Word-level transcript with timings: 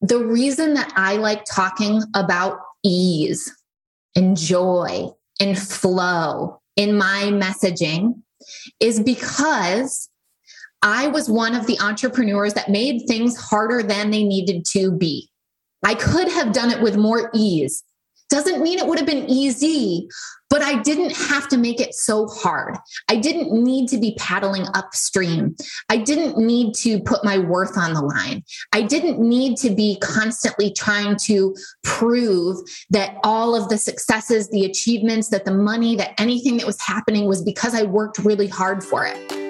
the 0.00 0.24
reason 0.24 0.74
that 0.74 0.92
I 0.96 1.16
like 1.16 1.44
talking 1.44 2.02
about 2.14 2.60
ease 2.84 3.54
and 4.14 4.36
joy 4.36 5.10
and 5.40 5.58
flow 5.58 6.60
in 6.76 6.96
my 6.96 7.30
messaging 7.32 8.22
is 8.80 9.00
because 9.00 10.08
I 10.82 11.08
was 11.08 11.28
one 11.28 11.54
of 11.54 11.66
the 11.66 11.78
entrepreneurs 11.80 12.54
that 12.54 12.70
made 12.70 13.02
things 13.06 13.36
harder 13.36 13.82
than 13.82 14.10
they 14.10 14.22
needed 14.22 14.64
to 14.72 14.92
be. 14.92 15.28
I 15.84 15.94
could 15.94 16.28
have 16.28 16.52
done 16.52 16.70
it 16.70 16.80
with 16.80 16.96
more 16.96 17.30
ease. 17.34 17.82
Doesn't 18.28 18.62
mean 18.62 18.78
it 18.78 18.86
would 18.86 18.98
have 18.98 19.06
been 19.06 19.28
easy, 19.28 20.08
but 20.50 20.62
I 20.62 20.82
didn't 20.82 21.16
have 21.16 21.48
to 21.48 21.56
make 21.56 21.80
it 21.80 21.94
so 21.94 22.26
hard. 22.26 22.76
I 23.08 23.16
didn't 23.16 23.52
need 23.52 23.88
to 23.88 23.98
be 23.98 24.16
paddling 24.18 24.66
upstream. 24.74 25.56
I 25.88 25.98
didn't 25.98 26.36
need 26.38 26.74
to 26.76 27.00
put 27.00 27.24
my 27.24 27.38
worth 27.38 27.78
on 27.78 27.94
the 27.94 28.02
line. 28.02 28.44
I 28.72 28.82
didn't 28.82 29.18
need 29.18 29.56
to 29.58 29.70
be 29.70 29.98
constantly 30.00 30.70
trying 30.70 31.16
to 31.24 31.56
prove 31.84 32.58
that 32.90 33.16
all 33.24 33.54
of 33.54 33.68
the 33.70 33.78
successes, 33.78 34.48
the 34.50 34.64
achievements, 34.64 35.28
that 35.30 35.44
the 35.46 35.54
money, 35.54 35.96
that 35.96 36.18
anything 36.20 36.58
that 36.58 36.66
was 36.66 36.80
happening 36.80 37.26
was 37.26 37.42
because 37.42 37.74
I 37.74 37.84
worked 37.84 38.18
really 38.18 38.48
hard 38.48 38.84
for 38.84 39.06
it. 39.06 39.47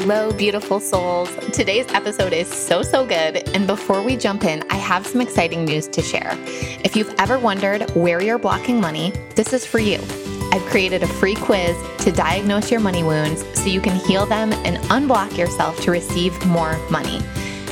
Hello, 0.00 0.32
beautiful 0.32 0.80
souls. 0.80 1.30
Today's 1.52 1.86
episode 1.92 2.32
is 2.32 2.48
so, 2.48 2.80
so 2.80 3.04
good. 3.04 3.46
And 3.54 3.66
before 3.66 4.02
we 4.02 4.16
jump 4.16 4.44
in, 4.44 4.64
I 4.70 4.76
have 4.76 5.06
some 5.06 5.20
exciting 5.20 5.66
news 5.66 5.88
to 5.88 6.00
share. 6.00 6.38
If 6.82 6.96
you've 6.96 7.14
ever 7.18 7.38
wondered 7.38 7.82
where 7.90 8.22
you're 8.22 8.38
blocking 8.38 8.80
money, 8.80 9.12
this 9.34 9.52
is 9.52 9.66
for 9.66 9.78
you. 9.78 9.98
I've 10.52 10.64
created 10.70 11.02
a 11.02 11.06
free 11.06 11.34
quiz 11.34 11.76
to 11.98 12.12
diagnose 12.12 12.70
your 12.70 12.80
money 12.80 13.02
wounds 13.02 13.44
so 13.52 13.66
you 13.66 13.82
can 13.82 13.94
heal 13.94 14.24
them 14.24 14.54
and 14.64 14.78
unblock 14.84 15.36
yourself 15.36 15.78
to 15.82 15.90
receive 15.90 16.46
more 16.46 16.78
money. 16.88 17.20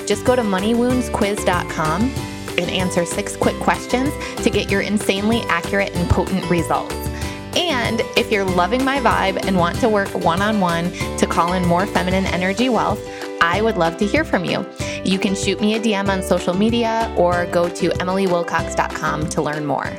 Just 0.05 0.27
go 0.27 0.37
to 0.37 0.43
moneywoundsquiz.com 0.43 2.03
and 2.03 2.71
answer 2.71 3.07
six 3.07 3.39
quick 3.39 3.57
questions 3.57 4.13
to 4.43 4.51
get 4.51 4.71
your 4.71 4.83
insanely 4.83 5.41
accurate 5.49 5.97
and 5.97 6.11
potent 6.11 6.51
results. 6.51 7.08
And 7.57 8.01
if 8.17 8.31
you're 8.31 8.45
loving 8.45 8.85
my 8.85 8.99
vibe 9.01 9.45
and 9.47 9.57
want 9.57 9.79
to 9.81 9.89
work 9.89 10.09
one 10.15 10.43
on 10.43 10.61
one 10.61 10.93
to 11.19 11.27
call 11.27 11.53
in 11.53 11.67
more 11.67 11.87
feminine 11.87 12.27
energy 12.27 12.69
wealth, 12.69 13.01
I 13.41 13.63
would 13.63 13.77
love 13.77 13.97
to 13.99 14.07
hear 14.07 14.25
from 14.25 14.45
you. 14.45 14.67
You 15.05 15.19
can 15.19 15.35
shoot 15.35 15.61
me 15.61 15.75
a 15.75 15.81
DM 15.81 16.09
on 16.09 16.23
social 16.23 16.55
media 16.55 17.13
or 17.17 17.47
go 17.47 17.69
to 17.69 17.89
emilywilcox.com 17.91 19.29
to 19.29 19.43
learn 19.43 19.65
more. 19.65 19.91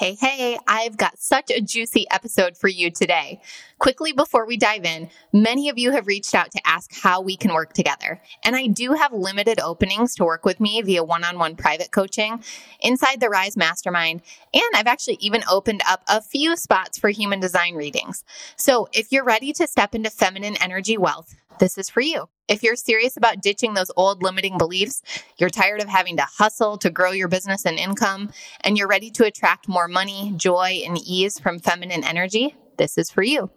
Hey, 0.00 0.14
hey, 0.14 0.58
I've 0.66 0.96
got 0.96 1.18
such 1.18 1.50
a 1.50 1.60
juicy 1.60 2.06
episode 2.10 2.56
for 2.56 2.68
you 2.68 2.90
today. 2.90 3.42
Quickly 3.80 4.12
before 4.12 4.44
we 4.44 4.58
dive 4.58 4.84
in, 4.84 5.08
many 5.32 5.70
of 5.70 5.78
you 5.78 5.92
have 5.92 6.06
reached 6.06 6.34
out 6.34 6.50
to 6.50 6.60
ask 6.66 6.92
how 6.92 7.22
we 7.22 7.34
can 7.34 7.54
work 7.54 7.72
together. 7.72 8.20
And 8.44 8.54
I 8.54 8.66
do 8.66 8.92
have 8.92 9.10
limited 9.10 9.58
openings 9.58 10.14
to 10.16 10.24
work 10.24 10.44
with 10.44 10.60
me 10.60 10.82
via 10.82 11.02
one 11.02 11.24
on 11.24 11.38
one 11.38 11.56
private 11.56 11.90
coaching 11.90 12.44
inside 12.80 13.20
the 13.20 13.30
Rise 13.30 13.56
Mastermind. 13.56 14.20
And 14.52 14.62
I've 14.74 14.86
actually 14.86 15.16
even 15.20 15.42
opened 15.50 15.80
up 15.88 16.02
a 16.08 16.20
few 16.20 16.56
spots 16.56 16.98
for 16.98 17.08
human 17.08 17.40
design 17.40 17.74
readings. 17.74 18.22
So 18.56 18.86
if 18.92 19.10
you're 19.10 19.24
ready 19.24 19.50
to 19.54 19.66
step 19.66 19.94
into 19.94 20.10
feminine 20.10 20.56
energy 20.60 20.98
wealth, 20.98 21.34
this 21.58 21.78
is 21.78 21.88
for 21.88 22.02
you. 22.02 22.28
If 22.48 22.62
you're 22.62 22.76
serious 22.76 23.16
about 23.16 23.40
ditching 23.40 23.72
those 23.72 23.90
old 23.96 24.22
limiting 24.22 24.58
beliefs, 24.58 25.00
you're 25.38 25.48
tired 25.48 25.80
of 25.80 25.88
having 25.88 26.18
to 26.18 26.24
hustle 26.24 26.76
to 26.78 26.90
grow 26.90 27.12
your 27.12 27.28
business 27.28 27.64
and 27.64 27.78
income, 27.78 28.30
and 28.60 28.76
you're 28.76 28.88
ready 28.88 29.10
to 29.12 29.24
attract 29.24 29.68
more 29.68 29.88
money, 29.88 30.34
joy, 30.36 30.82
and 30.84 30.98
ease 30.98 31.38
from 31.38 31.58
feminine 31.58 32.04
energy, 32.04 32.56
this 32.80 32.96
is 32.96 33.10
for 33.10 33.22
you. 33.22 33.50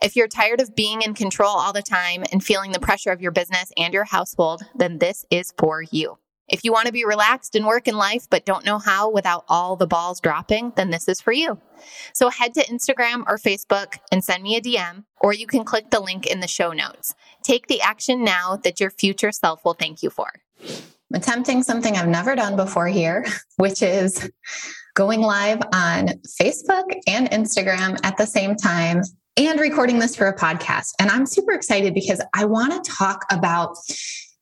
If 0.00 0.14
you're 0.14 0.28
tired 0.28 0.60
of 0.60 0.76
being 0.76 1.02
in 1.02 1.12
control 1.12 1.50
all 1.50 1.72
the 1.72 1.82
time 1.82 2.24
and 2.30 2.42
feeling 2.42 2.70
the 2.70 2.80
pressure 2.80 3.10
of 3.10 3.20
your 3.20 3.32
business 3.32 3.72
and 3.76 3.92
your 3.92 4.04
household, 4.04 4.62
then 4.76 4.98
this 4.98 5.26
is 5.28 5.52
for 5.58 5.82
you. 5.82 6.18
If 6.48 6.64
you 6.64 6.72
want 6.72 6.86
to 6.86 6.92
be 6.92 7.04
relaxed 7.04 7.54
and 7.54 7.66
work 7.66 7.86
in 7.86 7.96
life, 7.96 8.26
but 8.30 8.44
don't 8.44 8.64
know 8.64 8.78
how 8.78 9.10
without 9.10 9.44
all 9.48 9.76
the 9.76 9.86
balls 9.86 10.20
dropping, 10.20 10.72
then 10.76 10.90
this 10.90 11.08
is 11.08 11.20
for 11.20 11.32
you. 11.32 11.60
So 12.14 12.28
head 12.30 12.54
to 12.54 12.64
Instagram 12.64 13.24
or 13.26 13.38
Facebook 13.38 13.98
and 14.10 14.24
send 14.24 14.42
me 14.42 14.56
a 14.56 14.60
DM, 14.60 15.04
or 15.20 15.32
you 15.32 15.46
can 15.46 15.64
click 15.64 15.90
the 15.90 16.00
link 16.00 16.26
in 16.26 16.40
the 16.40 16.48
show 16.48 16.72
notes. 16.72 17.14
Take 17.42 17.66
the 17.66 17.80
action 17.80 18.24
now 18.24 18.56
that 18.62 18.80
your 18.80 18.90
future 18.90 19.32
self 19.32 19.64
will 19.64 19.74
thank 19.74 20.02
you 20.02 20.10
for. 20.10 20.28
Attempting 21.12 21.62
something 21.64 21.96
I've 21.96 22.08
never 22.08 22.36
done 22.36 22.56
before 22.56 22.86
here, 22.86 23.26
which 23.56 23.82
is 23.82 24.30
going 24.94 25.20
live 25.20 25.60
on 25.72 26.08
Facebook 26.40 26.92
and 27.06 27.30
Instagram 27.30 27.98
at 28.04 28.16
the 28.16 28.26
same 28.26 28.56
time 28.56 29.02
and 29.36 29.60
recording 29.60 29.98
this 29.98 30.16
for 30.16 30.26
a 30.26 30.36
podcast. 30.36 30.92
And 30.98 31.10
I'm 31.10 31.26
super 31.26 31.52
excited 31.52 31.94
because 31.94 32.22
I 32.34 32.44
want 32.44 32.84
to 32.84 32.90
talk 32.90 33.24
about 33.30 33.76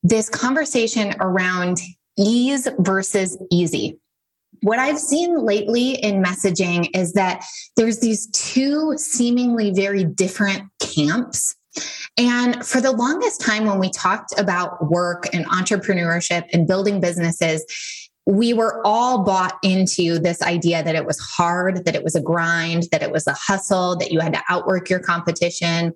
this 0.03 0.29
conversation 0.29 1.15
around 1.19 1.79
ease 2.17 2.67
versus 2.79 3.37
easy. 3.51 3.97
What 4.61 4.79
I've 4.79 4.99
seen 4.99 5.45
lately 5.45 5.91
in 5.91 6.21
messaging 6.21 6.89
is 6.93 7.13
that 7.13 7.45
there's 7.77 7.99
these 7.99 8.27
two 8.31 8.97
seemingly 8.97 9.71
very 9.71 10.03
different 10.03 10.63
camps. 10.81 11.55
And 12.17 12.65
for 12.65 12.81
the 12.81 12.91
longest 12.91 13.39
time, 13.39 13.65
when 13.65 13.79
we 13.79 13.89
talked 13.89 14.37
about 14.37 14.89
work 14.89 15.33
and 15.33 15.45
entrepreneurship 15.45 16.43
and 16.51 16.67
building 16.67 16.99
businesses, 16.99 17.63
we 18.29 18.53
were 18.53 18.85
all 18.85 19.23
bought 19.23 19.57
into 19.63 20.19
this 20.19 20.39
idea 20.43 20.83
that 20.83 20.93
it 20.93 21.03
was 21.03 21.17
hard, 21.19 21.83
that 21.85 21.95
it 21.95 22.03
was 22.03 22.13
a 22.13 22.21
grind, 22.21 22.83
that 22.91 23.01
it 23.01 23.11
was 23.11 23.25
a 23.25 23.33
hustle, 23.33 23.97
that 23.97 24.11
you 24.11 24.19
had 24.19 24.33
to 24.33 24.43
outwork 24.49 24.87
your 24.87 24.99
competition, 24.99 25.93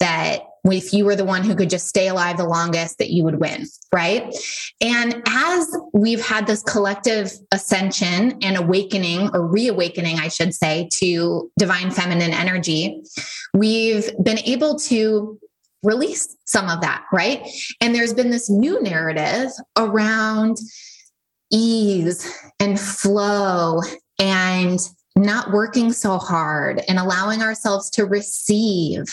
that 0.00 0.40
if 0.64 0.94
you 0.94 1.04
were 1.04 1.14
the 1.14 1.24
one 1.24 1.44
who 1.44 1.54
could 1.54 1.68
just 1.68 1.86
stay 1.86 2.08
alive 2.08 2.38
the 2.38 2.46
longest, 2.46 2.96
that 2.96 3.10
you 3.10 3.22
would 3.24 3.40
win, 3.40 3.66
right? 3.94 4.34
And 4.80 5.22
as 5.28 5.76
we've 5.92 6.24
had 6.24 6.46
this 6.46 6.62
collective 6.62 7.30
ascension 7.52 8.38
and 8.42 8.56
awakening, 8.56 9.28
or 9.34 9.46
reawakening, 9.46 10.18
I 10.18 10.28
should 10.28 10.54
say, 10.54 10.88
to 10.94 11.50
divine 11.58 11.90
feminine 11.90 12.32
energy, 12.32 13.02
we've 13.52 14.10
been 14.22 14.38
able 14.40 14.78
to 14.78 15.38
release 15.82 16.34
some 16.46 16.70
of 16.70 16.80
that, 16.80 17.04
right? 17.12 17.46
And 17.82 17.94
there's 17.94 18.14
been 18.14 18.30
this 18.30 18.48
new 18.48 18.82
narrative 18.82 19.50
around 19.76 20.56
ease 21.50 22.30
and 22.60 22.78
flow 22.78 23.80
and 24.18 24.80
not 25.16 25.52
working 25.52 25.92
so 25.92 26.18
hard 26.18 26.82
and 26.88 26.98
allowing 26.98 27.42
ourselves 27.42 27.90
to 27.90 28.04
receive. 28.04 29.04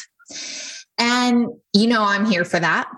And, 0.97 1.47
you 1.73 1.87
know, 1.87 2.03
I'm 2.03 2.25
here 2.25 2.45
for 2.45 2.59
that. 2.59 2.89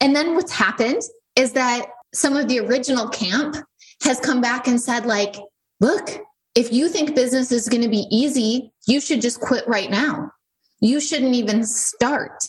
And 0.00 0.16
then 0.16 0.34
what's 0.34 0.52
happened 0.52 1.02
is 1.36 1.52
that 1.52 1.86
some 2.12 2.36
of 2.36 2.48
the 2.48 2.60
original 2.60 3.08
camp 3.08 3.56
has 4.02 4.20
come 4.20 4.40
back 4.40 4.66
and 4.66 4.80
said, 4.80 5.06
like, 5.06 5.36
look, 5.80 6.10
if 6.54 6.72
you 6.72 6.88
think 6.88 7.14
business 7.14 7.50
is 7.52 7.68
going 7.68 7.82
to 7.82 7.88
be 7.88 8.06
easy, 8.10 8.72
you 8.86 9.00
should 9.00 9.20
just 9.20 9.40
quit 9.40 9.66
right 9.66 9.90
now. 9.90 10.30
You 10.80 11.00
shouldn't 11.00 11.34
even 11.34 11.64
start. 11.64 12.48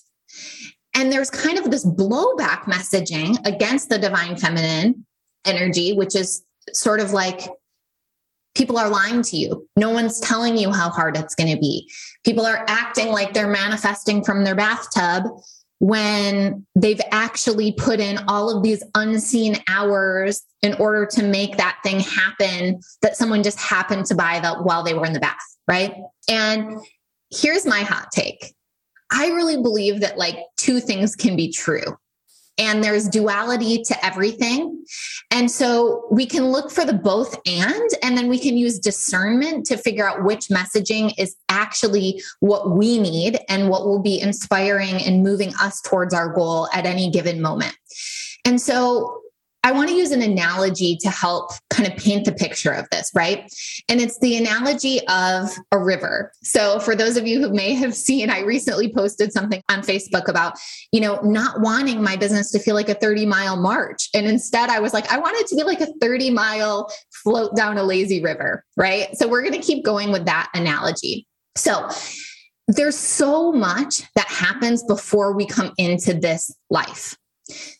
And 0.95 1.11
there's 1.11 1.29
kind 1.29 1.57
of 1.57 1.71
this 1.71 1.85
blowback 1.85 2.63
messaging 2.63 3.37
against 3.45 3.89
the 3.89 3.97
divine 3.97 4.37
feminine 4.37 5.05
energy, 5.45 5.93
which 5.93 6.15
is 6.15 6.43
sort 6.73 6.99
of 6.99 7.11
like 7.11 7.41
people 8.55 8.77
are 8.77 8.89
lying 8.89 9.21
to 9.21 9.37
you. 9.37 9.67
No 9.75 9.89
one's 9.91 10.19
telling 10.19 10.57
you 10.57 10.71
how 10.71 10.89
hard 10.89 11.17
it's 11.17 11.35
going 11.35 11.53
to 11.53 11.59
be. 11.59 11.89
People 12.23 12.45
are 12.45 12.65
acting 12.67 13.09
like 13.09 13.33
they're 13.33 13.47
manifesting 13.47 14.23
from 14.23 14.43
their 14.43 14.55
bathtub 14.55 15.23
when 15.79 16.65
they've 16.73 17.01
actually 17.11 17.73
put 17.73 17.99
in 17.99 18.17
all 18.29 18.55
of 18.55 18.63
these 18.63 18.81
unseen 18.95 19.57
hours 19.67 20.41
in 20.61 20.73
order 20.75 21.05
to 21.05 21.21
make 21.21 21.57
that 21.57 21.77
thing 21.83 21.99
happen 21.99 22.79
that 23.01 23.17
someone 23.17 23.43
just 23.43 23.59
happened 23.59 24.05
to 24.05 24.15
buy 24.15 24.39
that 24.39 24.63
while 24.63 24.83
they 24.83 24.93
were 24.93 25.05
in 25.05 25.13
the 25.13 25.19
bath, 25.19 25.35
right? 25.67 25.93
And 26.29 26.79
here's 27.29 27.65
my 27.65 27.81
hot 27.81 28.07
take. 28.11 28.55
I 29.11 29.27
really 29.27 29.61
believe 29.61 29.99
that 29.99 30.17
like 30.17 30.37
two 30.57 30.79
things 30.79 31.15
can 31.15 31.35
be 31.35 31.51
true 31.51 31.97
and 32.57 32.83
there's 32.83 33.07
duality 33.07 33.83
to 33.83 34.05
everything. 34.05 34.83
And 35.31 35.49
so 35.49 36.07
we 36.11 36.25
can 36.25 36.45
look 36.45 36.71
for 36.71 36.85
the 36.85 36.93
both 36.93 37.35
and, 37.45 37.89
and 38.01 38.17
then 38.17 38.27
we 38.27 38.39
can 38.39 38.57
use 38.57 38.79
discernment 38.79 39.65
to 39.67 39.77
figure 39.77 40.07
out 40.07 40.23
which 40.23 40.47
messaging 40.47 41.13
is 41.17 41.35
actually 41.49 42.21
what 42.39 42.71
we 42.71 42.97
need 42.97 43.39
and 43.49 43.69
what 43.69 43.85
will 43.85 44.01
be 44.01 44.19
inspiring 44.19 45.01
and 45.03 45.23
moving 45.23 45.53
us 45.55 45.81
towards 45.81 46.13
our 46.13 46.29
goal 46.29 46.69
at 46.73 46.85
any 46.85 47.09
given 47.09 47.41
moment. 47.41 47.75
And 48.45 48.61
so 48.61 49.21
I 49.65 49.71
want 49.71 49.89
to 49.89 49.95
use 49.95 50.11
an 50.11 50.21
analogy 50.21 50.95
to 50.97 51.09
help 51.09 51.49
kind 51.71 51.91
of 51.91 51.97
paint 51.97 52.25
the 52.25 52.31
picture 52.31 52.71
of 52.71 52.87
this, 52.91 53.09
right? 53.15 53.51
And 53.89 53.99
it's 53.99 54.19
the 54.19 54.37
analogy 54.37 54.99
of 55.07 55.49
a 55.71 55.79
river. 55.79 56.31
So, 56.43 56.79
for 56.79 56.95
those 56.95 57.17
of 57.17 57.25
you 57.25 57.41
who 57.41 57.49
may 57.49 57.73
have 57.73 57.95
seen, 57.95 58.29
I 58.29 58.41
recently 58.41 58.93
posted 58.93 59.33
something 59.33 59.63
on 59.67 59.81
Facebook 59.81 60.27
about, 60.27 60.59
you 60.91 61.01
know, 61.01 61.19
not 61.21 61.61
wanting 61.61 62.03
my 62.03 62.15
business 62.15 62.51
to 62.51 62.59
feel 62.59 62.75
like 62.75 62.89
a 62.89 62.93
30 62.93 63.25
mile 63.25 63.57
march. 63.57 64.07
And 64.13 64.27
instead, 64.27 64.69
I 64.69 64.79
was 64.79 64.93
like, 64.93 65.11
I 65.11 65.17
want 65.17 65.35
it 65.37 65.47
to 65.47 65.55
be 65.55 65.63
like 65.63 65.81
a 65.81 65.91
30 65.99 66.29
mile 66.29 66.87
float 67.23 67.55
down 67.55 67.79
a 67.79 67.83
lazy 67.83 68.21
river, 68.21 68.63
right? 68.77 69.17
So, 69.17 69.27
we're 69.27 69.41
going 69.41 69.59
to 69.59 69.65
keep 69.65 69.83
going 69.83 70.11
with 70.11 70.27
that 70.27 70.51
analogy. 70.53 71.25
So, 71.55 71.89
there's 72.67 72.97
so 72.97 73.51
much 73.51 74.03
that 74.13 74.27
happens 74.27 74.83
before 74.83 75.33
we 75.33 75.47
come 75.47 75.73
into 75.79 76.13
this 76.13 76.55
life. 76.69 77.17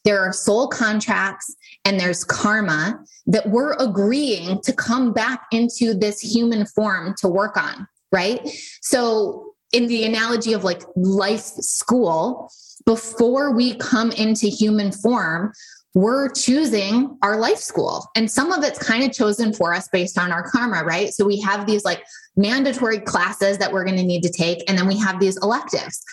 There 0.03 0.19
are 0.19 0.31
soul 0.31 0.67
contracts 0.67 1.55
and 1.83 1.99
there's 1.99 2.23
karma 2.23 2.99
that 3.27 3.49
we're 3.49 3.73
agreeing 3.73 4.61
to 4.61 4.73
come 4.73 5.13
back 5.13 5.45
into 5.51 5.93
this 5.93 6.19
human 6.19 6.65
form 6.65 7.15
to 7.19 7.27
work 7.27 7.57
on, 7.57 7.87
right? 8.11 8.47
So, 8.81 9.53
in 9.71 9.87
the 9.87 10.05
analogy 10.05 10.53
of 10.53 10.63
like 10.63 10.83
life 10.95 11.41
school, 11.41 12.49
before 12.85 13.51
we 13.51 13.75
come 13.75 14.11
into 14.11 14.47
human 14.47 14.91
form, 14.91 15.51
we're 15.95 16.29
choosing 16.29 17.17
our 17.23 17.39
life 17.39 17.57
school. 17.57 18.05
And 18.15 18.29
some 18.29 18.51
of 18.51 18.63
it's 18.63 18.77
kind 18.77 19.03
of 19.03 19.11
chosen 19.11 19.53
for 19.53 19.73
us 19.73 19.87
based 19.87 20.19
on 20.19 20.31
our 20.31 20.43
karma, 20.49 20.83
right? 20.83 21.13
So 21.13 21.25
we 21.25 21.39
have 21.41 21.65
these 21.65 21.83
like 21.83 22.03
mandatory 22.35 22.99
classes 22.99 23.57
that 23.57 23.71
we're 23.71 23.85
going 23.85 23.97
to 23.97 24.03
need 24.03 24.21
to 24.23 24.29
take, 24.29 24.69
and 24.69 24.77
then 24.77 24.87
we 24.87 24.97
have 24.99 25.19
these 25.19 25.37
electives. 25.37 26.03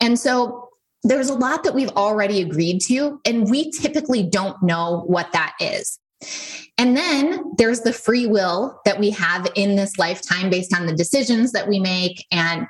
And 0.00 0.18
so 0.18 0.68
there's 1.08 1.28
a 1.30 1.34
lot 1.34 1.64
that 1.64 1.74
we've 1.74 1.90
already 1.90 2.40
agreed 2.40 2.80
to, 2.82 3.20
and 3.24 3.50
we 3.50 3.70
typically 3.70 4.22
don't 4.22 4.62
know 4.62 5.04
what 5.06 5.32
that 5.32 5.54
is. 5.60 5.98
And 6.76 6.96
then 6.96 7.52
there's 7.56 7.80
the 7.80 7.92
free 7.92 8.26
will 8.26 8.80
that 8.84 8.98
we 8.98 9.10
have 9.10 9.50
in 9.54 9.76
this 9.76 9.98
lifetime 9.98 10.50
based 10.50 10.74
on 10.74 10.86
the 10.86 10.94
decisions 10.94 11.52
that 11.52 11.68
we 11.68 11.78
make 11.78 12.24
and 12.30 12.66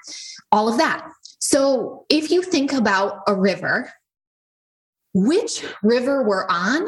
all 0.53 0.69
of 0.69 0.79
that. 0.79 1.07
So 1.41 2.05
if 2.09 2.31
you 2.31 2.43
think 2.43 2.73
about 2.73 3.21
a 3.27 3.35
river, 3.35 3.93
which 5.15 5.65
river 5.83 6.23
we're 6.23 6.47
on 6.49 6.87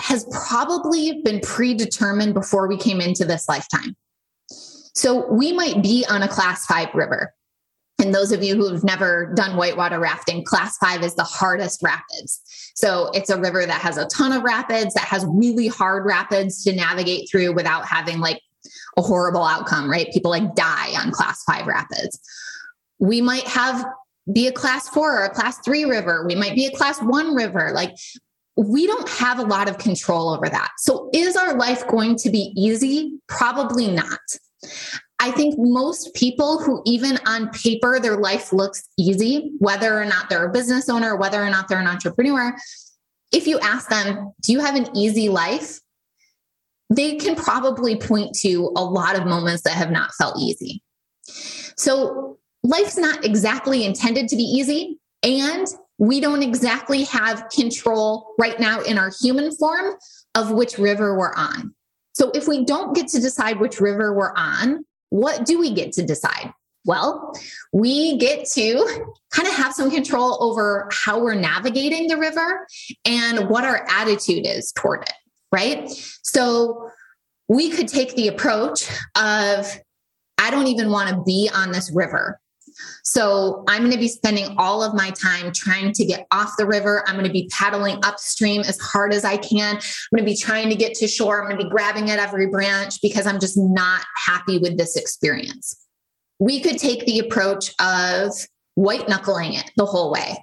has 0.00 0.26
probably 0.48 1.22
been 1.22 1.40
predetermined 1.40 2.34
before 2.34 2.66
we 2.66 2.76
came 2.76 3.00
into 3.00 3.24
this 3.24 3.48
lifetime. 3.48 3.96
So 4.94 5.30
we 5.32 5.52
might 5.52 5.82
be 5.82 6.04
on 6.08 6.22
a 6.22 6.28
class 6.28 6.66
five 6.66 6.88
river. 6.94 7.32
And 8.02 8.12
those 8.12 8.32
of 8.32 8.42
you 8.42 8.56
who 8.56 8.70
have 8.72 8.82
never 8.82 9.32
done 9.36 9.56
whitewater 9.56 10.00
rafting, 10.00 10.44
class 10.44 10.76
five 10.78 11.04
is 11.04 11.14
the 11.14 11.22
hardest 11.22 11.82
rapids. 11.82 12.42
So 12.74 13.10
it's 13.14 13.30
a 13.30 13.40
river 13.40 13.64
that 13.64 13.80
has 13.80 13.96
a 13.96 14.06
ton 14.06 14.32
of 14.32 14.42
rapids, 14.42 14.92
that 14.94 15.04
has 15.04 15.24
really 15.28 15.68
hard 15.68 16.04
rapids 16.04 16.64
to 16.64 16.74
navigate 16.74 17.30
through 17.30 17.54
without 17.54 17.86
having 17.86 18.18
like 18.18 18.40
a 18.96 19.02
horrible 19.02 19.44
outcome, 19.44 19.88
right? 19.88 20.12
People 20.12 20.32
like 20.32 20.54
die 20.56 20.90
on 21.00 21.12
class 21.12 21.44
five 21.44 21.66
rapids. 21.66 22.18
We 22.98 23.20
might 23.20 23.46
have 23.46 23.84
be 24.32 24.48
a 24.48 24.52
class 24.52 24.88
four 24.88 25.20
or 25.20 25.24
a 25.24 25.30
class 25.30 25.58
three 25.60 25.84
river. 25.84 26.24
We 26.26 26.34
might 26.34 26.54
be 26.54 26.66
a 26.66 26.76
class 26.76 27.00
one 27.00 27.34
river. 27.34 27.70
Like 27.72 27.94
we 28.56 28.86
don't 28.86 29.08
have 29.08 29.38
a 29.38 29.44
lot 29.44 29.68
of 29.68 29.78
control 29.78 30.30
over 30.30 30.48
that. 30.48 30.70
So 30.78 31.08
is 31.14 31.36
our 31.36 31.56
life 31.56 31.86
going 31.86 32.16
to 32.16 32.30
be 32.30 32.52
easy? 32.56 33.18
Probably 33.28 33.88
not. 33.88 34.20
I 35.22 35.30
think 35.30 35.54
most 35.56 36.12
people 36.14 36.60
who, 36.60 36.82
even 36.84 37.16
on 37.26 37.48
paper, 37.50 38.00
their 38.00 38.16
life 38.16 38.52
looks 38.52 38.88
easy, 38.98 39.52
whether 39.60 39.96
or 39.96 40.04
not 40.04 40.28
they're 40.28 40.46
a 40.46 40.52
business 40.52 40.88
owner, 40.88 41.14
whether 41.14 41.40
or 41.40 41.48
not 41.48 41.68
they're 41.68 41.78
an 41.78 41.86
entrepreneur, 41.86 42.52
if 43.30 43.46
you 43.46 43.60
ask 43.60 43.88
them, 43.88 44.32
Do 44.40 44.50
you 44.50 44.58
have 44.58 44.74
an 44.74 44.88
easy 44.96 45.28
life? 45.28 45.78
They 46.90 47.18
can 47.18 47.36
probably 47.36 47.96
point 47.96 48.34
to 48.40 48.72
a 48.76 48.84
lot 48.84 49.16
of 49.16 49.24
moments 49.24 49.62
that 49.62 49.74
have 49.74 49.92
not 49.92 50.12
felt 50.14 50.40
easy. 50.40 50.82
So 51.76 52.38
life's 52.64 52.98
not 52.98 53.24
exactly 53.24 53.84
intended 53.84 54.26
to 54.28 54.36
be 54.36 54.42
easy. 54.42 54.98
And 55.22 55.68
we 55.98 56.20
don't 56.20 56.42
exactly 56.42 57.04
have 57.04 57.48
control 57.48 58.34
right 58.40 58.58
now 58.58 58.80
in 58.80 58.98
our 58.98 59.12
human 59.20 59.52
form 59.52 59.94
of 60.34 60.50
which 60.50 60.78
river 60.78 61.16
we're 61.16 61.32
on. 61.34 61.72
So 62.12 62.32
if 62.34 62.48
we 62.48 62.64
don't 62.64 62.92
get 62.92 63.06
to 63.08 63.20
decide 63.20 63.60
which 63.60 63.80
river 63.80 64.12
we're 64.12 64.34
on, 64.34 64.84
what 65.12 65.44
do 65.44 65.58
we 65.58 65.70
get 65.74 65.92
to 65.92 66.02
decide? 66.02 66.54
Well, 66.86 67.34
we 67.70 68.16
get 68.16 68.46
to 68.52 69.06
kind 69.30 69.46
of 69.46 69.54
have 69.54 69.74
some 69.74 69.90
control 69.90 70.42
over 70.42 70.88
how 70.90 71.20
we're 71.20 71.34
navigating 71.34 72.08
the 72.08 72.16
river 72.16 72.66
and 73.04 73.50
what 73.50 73.64
our 73.64 73.86
attitude 73.90 74.46
is 74.46 74.72
toward 74.72 75.02
it, 75.02 75.12
right? 75.52 75.90
So 76.22 76.88
we 77.46 77.68
could 77.70 77.88
take 77.88 78.14
the 78.16 78.28
approach 78.28 78.88
of, 79.14 79.78
I 80.38 80.50
don't 80.50 80.68
even 80.68 80.90
want 80.90 81.10
to 81.10 81.22
be 81.24 81.50
on 81.54 81.72
this 81.72 81.92
river. 81.94 82.40
So 83.04 83.64
I'm 83.68 83.80
going 83.80 83.92
to 83.92 83.98
be 83.98 84.08
spending 84.08 84.54
all 84.58 84.82
of 84.82 84.94
my 84.94 85.10
time 85.10 85.52
trying 85.54 85.92
to 85.92 86.04
get 86.04 86.26
off 86.30 86.54
the 86.56 86.66
river. 86.66 87.04
I'm 87.06 87.14
going 87.14 87.26
to 87.26 87.32
be 87.32 87.48
paddling 87.52 87.98
upstream 88.04 88.62
as 88.62 88.78
hard 88.80 89.12
as 89.12 89.24
I 89.24 89.36
can. 89.36 89.76
I'm 89.76 90.16
going 90.16 90.24
to 90.24 90.30
be 90.30 90.36
trying 90.36 90.68
to 90.70 90.76
get 90.76 90.94
to 90.94 91.08
shore. 91.08 91.40
I'm 91.40 91.48
going 91.48 91.58
to 91.58 91.64
be 91.64 91.70
grabbing 91.70 92.10
at 92.10 92.18
every 92.18 92.46
branch 92.46 93.00
because 93.02 93.26
I'm 93.26 93.40
just 93.40 93.56
not 93.56 94.04
happy 94.26 94.58
with 94.58 94.78
this 94.78 94.96
experience. 94.96 95.78
We 96.38 96.60
could 96.60 96.78
take 96.78 97.06
the 97.06 97.18
approach 97.18 97.72
of 97.80 98.32
white 98.74 99.08
knuckling 99.08 99.54
it 99.54 99.70
the 99.76 99.86
whole 99.86 100.10
way. 100.10 100.36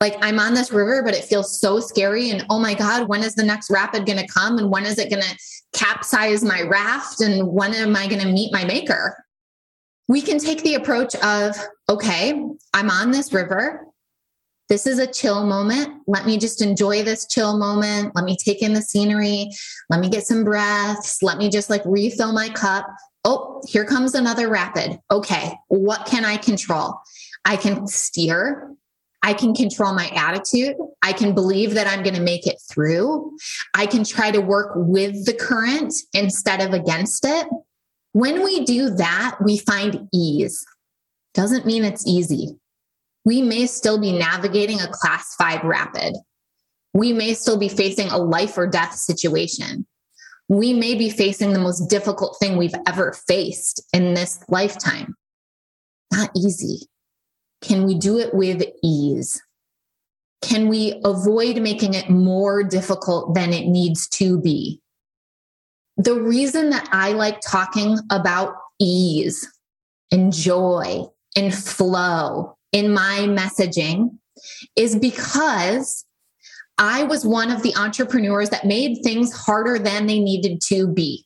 Like 0.00 0.16
I'm 0.22 0.38
on 0.38 0.54
this 0.54 0.72
river, 0.72 1.02
but 1.02 1.14
it 1.14 1.24
feels 1.24 1.60
so 1.60 1.80
scary. 1.80 2.30
And 2.30 2.44
oh 2.50 2.58
my 2.58 2.74
God, 2.74 3.08
when 3.08 3.22
is 3.22 3.34
the 3.34 3.44
next 3.44 3.70
rapid 3.70 4.06
going 4.06 4.18
to 4.18 4.26
come? 4.26 4.58
And 4.58 4.70
when 4.70 4.84
is 4.84 4.98
it 4.98 5.10
going 5.10 5.22
to 5.22 5.38
capsize 5.72 6.42
my 6.42 6.62
raft? 6.62 7.20
And 7.20 7.48
when 7.48 7.74
am 7.74 7.96
I 7.96 8.06
going 8.06 8.20
to 8.20 8.28
meet 8.28 8.52
my 8.52 8.64
maker? 8.64 9.23
We 10.08 10.20
can 10.20 10.38
take 10.38 10.62
the 10.62 10.74
approach 10.74 11.14
of 11.16 11.56
okay, 11.88 12.42
I'm 12.72 12.90
on 12.90 13.10
this 13.10 13.32
river. 13.32 13.86
This 14.68 14.86
is 14.86 14.98
a 14.98 15.06
chill 15.06 15.44
moment. 15.44 16.02
Let 16.06 16.24
me 16.24 16.38
just 16.38 16.62
enjoy 16.62 17.02
this 17.02 17.26
chill 17.26 17.58
moment. 17.58 18.14
Let 18.14 18.24
me 18.24 18.36
take 18.36 18.62
in 18.62 18.72
the 18.72 18.80
scenery. 18.80 19.50
Let 19.90 20.00
me 20.00 20.08
get 20.08 20.26
some 20.26 20.42
breaths. 20.42 21.22
Let 21.22 21.36
me 21.36 21.50
just 21.50 21.68
like 21.68 21.82
refill 21.84 22.32
my 22.32 22.48
cup. 22.48 22.86
Oh, 23.24 23.62
here 23.66 23.84
comes 23.84 24.14
another 24.14 24.48
rapid. 24.48 24.98
Okay, 25.10 25.52
what 25.68 26.06
can 26.06 26.24
I 26.24 26.36
control? 26.36 26.94
I 27.44 27.56
can 27.56 27.86
steer. 27.86 28.74
I 29.22 29.32
can 29.32 29.54
control 29.54 29.94
my 29.94 30.08
attitude. 30.14 30.76
I 31.02 31.14
can 31.14 31.34
believe 31.34 31.74
that 31.74 31.86
I'm 31.86 32.02
going 32.02 32.14
to 32.14 32.20
make 32.20 32.46
it 32.46 32.56
through. 32.70 33.36
I 33.72 33.86
can 33.86 34.04
try 34.04 34.30
to 34.30 34.40
work 34.40 34.72
with 34.76 35.24
the 35.24 35.32
current 35.32 35.94
instead 36.12 36.60
of 36.60 36.74
against 36.74 37.24
it. 37.24 37.46
When 38.14 38.44
we 38.44 38.64
do 38.64 38.90
that, 38.90 39.38
we 39.44 39.58
find 39.58 40.08
ease. 40.14 40.64
Doesn't 41.34 41.66
mean 41.66 41.84
it's 41.84 42.06
easy. 42.06 42.56
We 43.24 43.42
may 43.42 43.66
still 43.66 43.98
be 43.98 44.16
navigating 44.16 44.80
a 44.80 44.86
class 44.86 45.34
five 45.34 45.64
rapid. 45.64 46.14
We 46.92 47.12
may 47.12 47.34
still 47.34 47.58
be 47.58 47.68
facing 47.68 48.08
a 48.10 48.18
life 48.18 48.56
or 48.56 48.68
death 48.68 48.94
situation. 48.94 49.84
We 50.48 50.72
may 50.74 50.94
be 50.94 51.10
facing 51.10 51.54
the 51.54 51.58
most 51.58 51.90
difficult 51.90 52.36
thing 52.38 52.56
we've 52.56 52.74
ever 52.86 53.16
faced 53.26 53.82
in 53.92 54.14
this 54.14 54.38
lifetime. 54.48 55.16
Not 56.12 56.30
easy. 56.36 56.86
Can 57.62 57.84
we 57.84 57.98
do 57.98 58.18
it 58.20 58.32
with 58.32 58.62
ease? 58.84 59.42
Can 60.40 60.68
we 60.68 61.00
avoid 61.04 61.60
making 61.60 61.94
it 61.94 62.10
more 62.10 62.62
difficult 62.62 63.34
than 63.34 63.52
it 63.52 63.66
needs 63.66 64.06
to 64.10 64.40
be? 64.40 64.80
The 65.96 66.20
reason 66.20 66.70
that 66.70 66.88
I 66.92 67.12
like 67.12 67.40
talking 67.40 67.98
about 68.10 68.56
ease 68.80 69.48
and 70.10 70.32
joy 70.32 71.04
and 71.36 71.54
flow 71.54 72.56
in 72.72 72.92
my 72.92 73.26
messaging 73.28 74.18
is 74.76 74.96
because 74.96 76.04
I 76.78 77.04
was 77.04 77.24
one 77.24 77.50
of 77.50 77.62
the 77.62 77.74
entrepreneurs 77.76 78.50
that 78.50 78.66
made 78.66 78.98
things 79.02 79.32
harder 79.32 79.78
than 79.78 80.06
they 80.06 80.18
needed 80.18 80.60
to 80.68 80.88
be. 80.88 81.24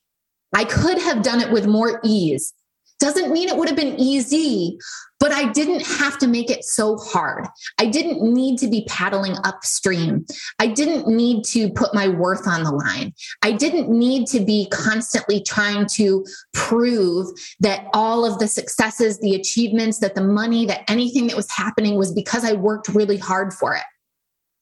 I 0.55 0.65
could 0.65 0.99
have 0.99 1.23
done 1.23 1.41
it 1.41 1.51
with 1.51 1.67
more 1.67 2.01
ease. 2.05 2.53
Doesn't 3.01 3.33
mean 3.33 3.49
it 3.49 3.57
would 3.57 3.69
have 3.69 3.77
been 3.77 3.99
easy, 3.99 4.79
but 5.21 5.33
I 5.33 5.51
didn't 5.53 5.85
have 5.87 6.19
to 6.19 6.27
make 6.27 6.51
it 6.51 6.65
so 6.65 6.97
hard. 6.97 7.47
I 7.79 7.87
didn't 7.87 8.23
need 8.23 8.59
to 8.61 8.69
be 8.69 8.85
paddling 8.89 9.37
upstream. 9.45 10.27
I 10.59 10.69
didn't 10.69 11.09
need 11.09 11.45
to 11.47 11.71
put 11.71 11.95
my 11.95 12.09
worth 12.09 12.47
on 12.47 12.63
the 12.63 12.73
line. 12.73 13.13
I 13.43 13.53
didn't 13.53 13.89
need 13.89 14.27
to 14.29 14.41
be 14.41 14.69
constantly 14.71 15.43
trying 15.43 15.87
to 15.95 16.25
prove 16.53 17.29
that 17.61 17.87
all 17.93 18.25
of 18.25 18.39
the 18.39 18.49
successes, 18.49 19.19
the 19.19 19.35
achievements, 19.35 19.99
that 19.99 20.15
the 20.15 20.25
money, 20.25 20.67
that 20.67 20.89
anything 20.89 21.27
that 21.29 21.37
was 21.37 21.51
happening 21.51 21.97
was 21.97 22.13
because 22.13 22.45
I 22.45 22.53
worked 22.53 22.89
really 22.89 23.19
hard 23.19 23.53
for 23.53 23.75
it. 23.75 23.85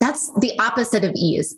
That's 0.01 0.33
the 0.41 0.59
opposite 0.59 1.05
of 1.05 1.13
ease. 1.15 1.57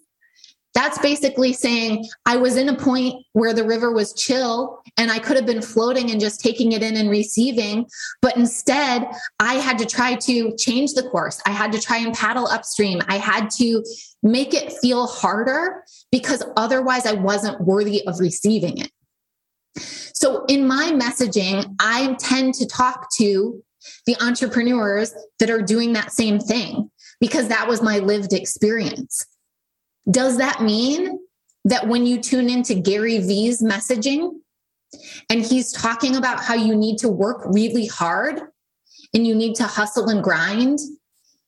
That's 0.79 0.99
basically 0.99 1.53
saying 1.55 2.07
I 2.25 2.37
was 2.37 2.57
in 2.57 2.69
a 2.69 2.77
point 2.77 3.27
where 3.33 3.53
the 3.53 3.65
river 3.65 3.91
was 3.91 4.15
chill 4.15 4.81
and 4.97 5.11
I 5.11 5.19
could 5.19 5.35
have 5.35 5.45
been 5.45 5.61
floating 5.61 6.13
and 6.13 6.21
just 6.21 6.39
taking 6.39 6.71
it 6.71 6.85
in 6.85 6.97
and 6.97 7.11
receiving. 7.11 7.85
But 8.23 8.37
instead, 8.37 9.09
I 9.41 9.55
had 9.55 9.77
to 9.79 9.87
try 9.87 10.15
to 10.15 10.57
change 10.57 10.93
the 10.93 11.03
course. 11.11 11.43
I 11.45 11.51
had 11.51 11.73
to 11.73 11.81
try 11.81 11.97
and 11.97 12.15
paddle 12.15 12.47
upstream. 12.47 13.01
I 13.09 13.19
had 13.19 13.51
to 13.57 13.85
make 14.23 14.55
it 14.55 14.73
feel 14.73 15.09
harder 15.09 15.83
because 16.13 16.45
otherwise 16.57 17.07
I 17.07 17.15
wasn't 17.15 17.61
worthy 17.61 18.07
of 18.07 18.21
receiving 18.21 18.79
it. 18.79 18.93
So 20.15 20.45
in 20.45 20.65
my 20.65 20.93
messaging, 20.93 21.75
I 21.81 22.15
tend 22.21 22.55
to 22.55 22.67
talk 22.67 23.09
to 23.17 23.61
the 24.07 24.15
entrepreneurs 24.23 25.13
that 25.41 25.51
are 25.51 25.61
doing 25.61 25.95
that 25.95 26.13
same 26.13 26.39
thing 26.39 26.89
because 27.21 27.49
that 27.49 27.67
was 27.67 27.83
my 27.83 27.99
lived 27.99 28.33
experience. 28.33 29.27
Does 30.11 30.39
that 30.39 30.63
mean 30.63 31.19
that 31.65 31.87
when 31.87 32.07
you 32.07 32.21
tune 32.21 32.49
into 32.49 32.75
Gary 32.75 33.19
Vee's 33.19 33.63
messaging 33.63 34.31
and 35.29 35.45
he's 35.45 35.73
talking 35.73 36.17
about 36.17 36.41
how 36.41 36.55
you 36.55 36.75
need 36.75 36.99
to 36.99 37.09
work 37.09 37.43
really 37.47 37.87
hard 37.87 38.41
and 39.15 39.27
you 39.27 39.35
need 39.35 39.55
to 39.57 39.65
hustle 39.65 40.09
and 40.09 40.23
grind 40.23 40.79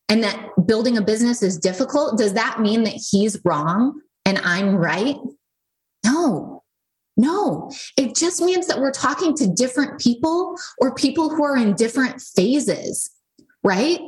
and 0.08 0.22
that 0.22 0.50
building 0.66 0.98
a 0.98 1.02
business 1.02 1.42
is 1.42 1.58
difficult, 1.58 2.18
does 2.18 2.34
that 2.34 2.60
mean 2.60 2.82
that 2.84 3.00
he's 3.10 3.40
wrong 3.44 4.00
and 4.24 4.38
I'm 4.38 4.76
right? 4.76 5.16
No. 6.04 6.60
No, 7.16 7.70
it 7.98 8.14
just 8.14 8.40
means 8.40 8.66
that 8.66 8.78
we're 8.78 8.92
talking 8.92 9.34
to 9.36 9.46
different 9.46 10.00
people 10.00 10.56
or 10.78 10.94
people 10.94 11.28
who 11.28 11.44
are 11.44 11.56
in 11.56 11.74
different 11.74 12.22
phases, 12.22 13.10
right? 13.62 14.00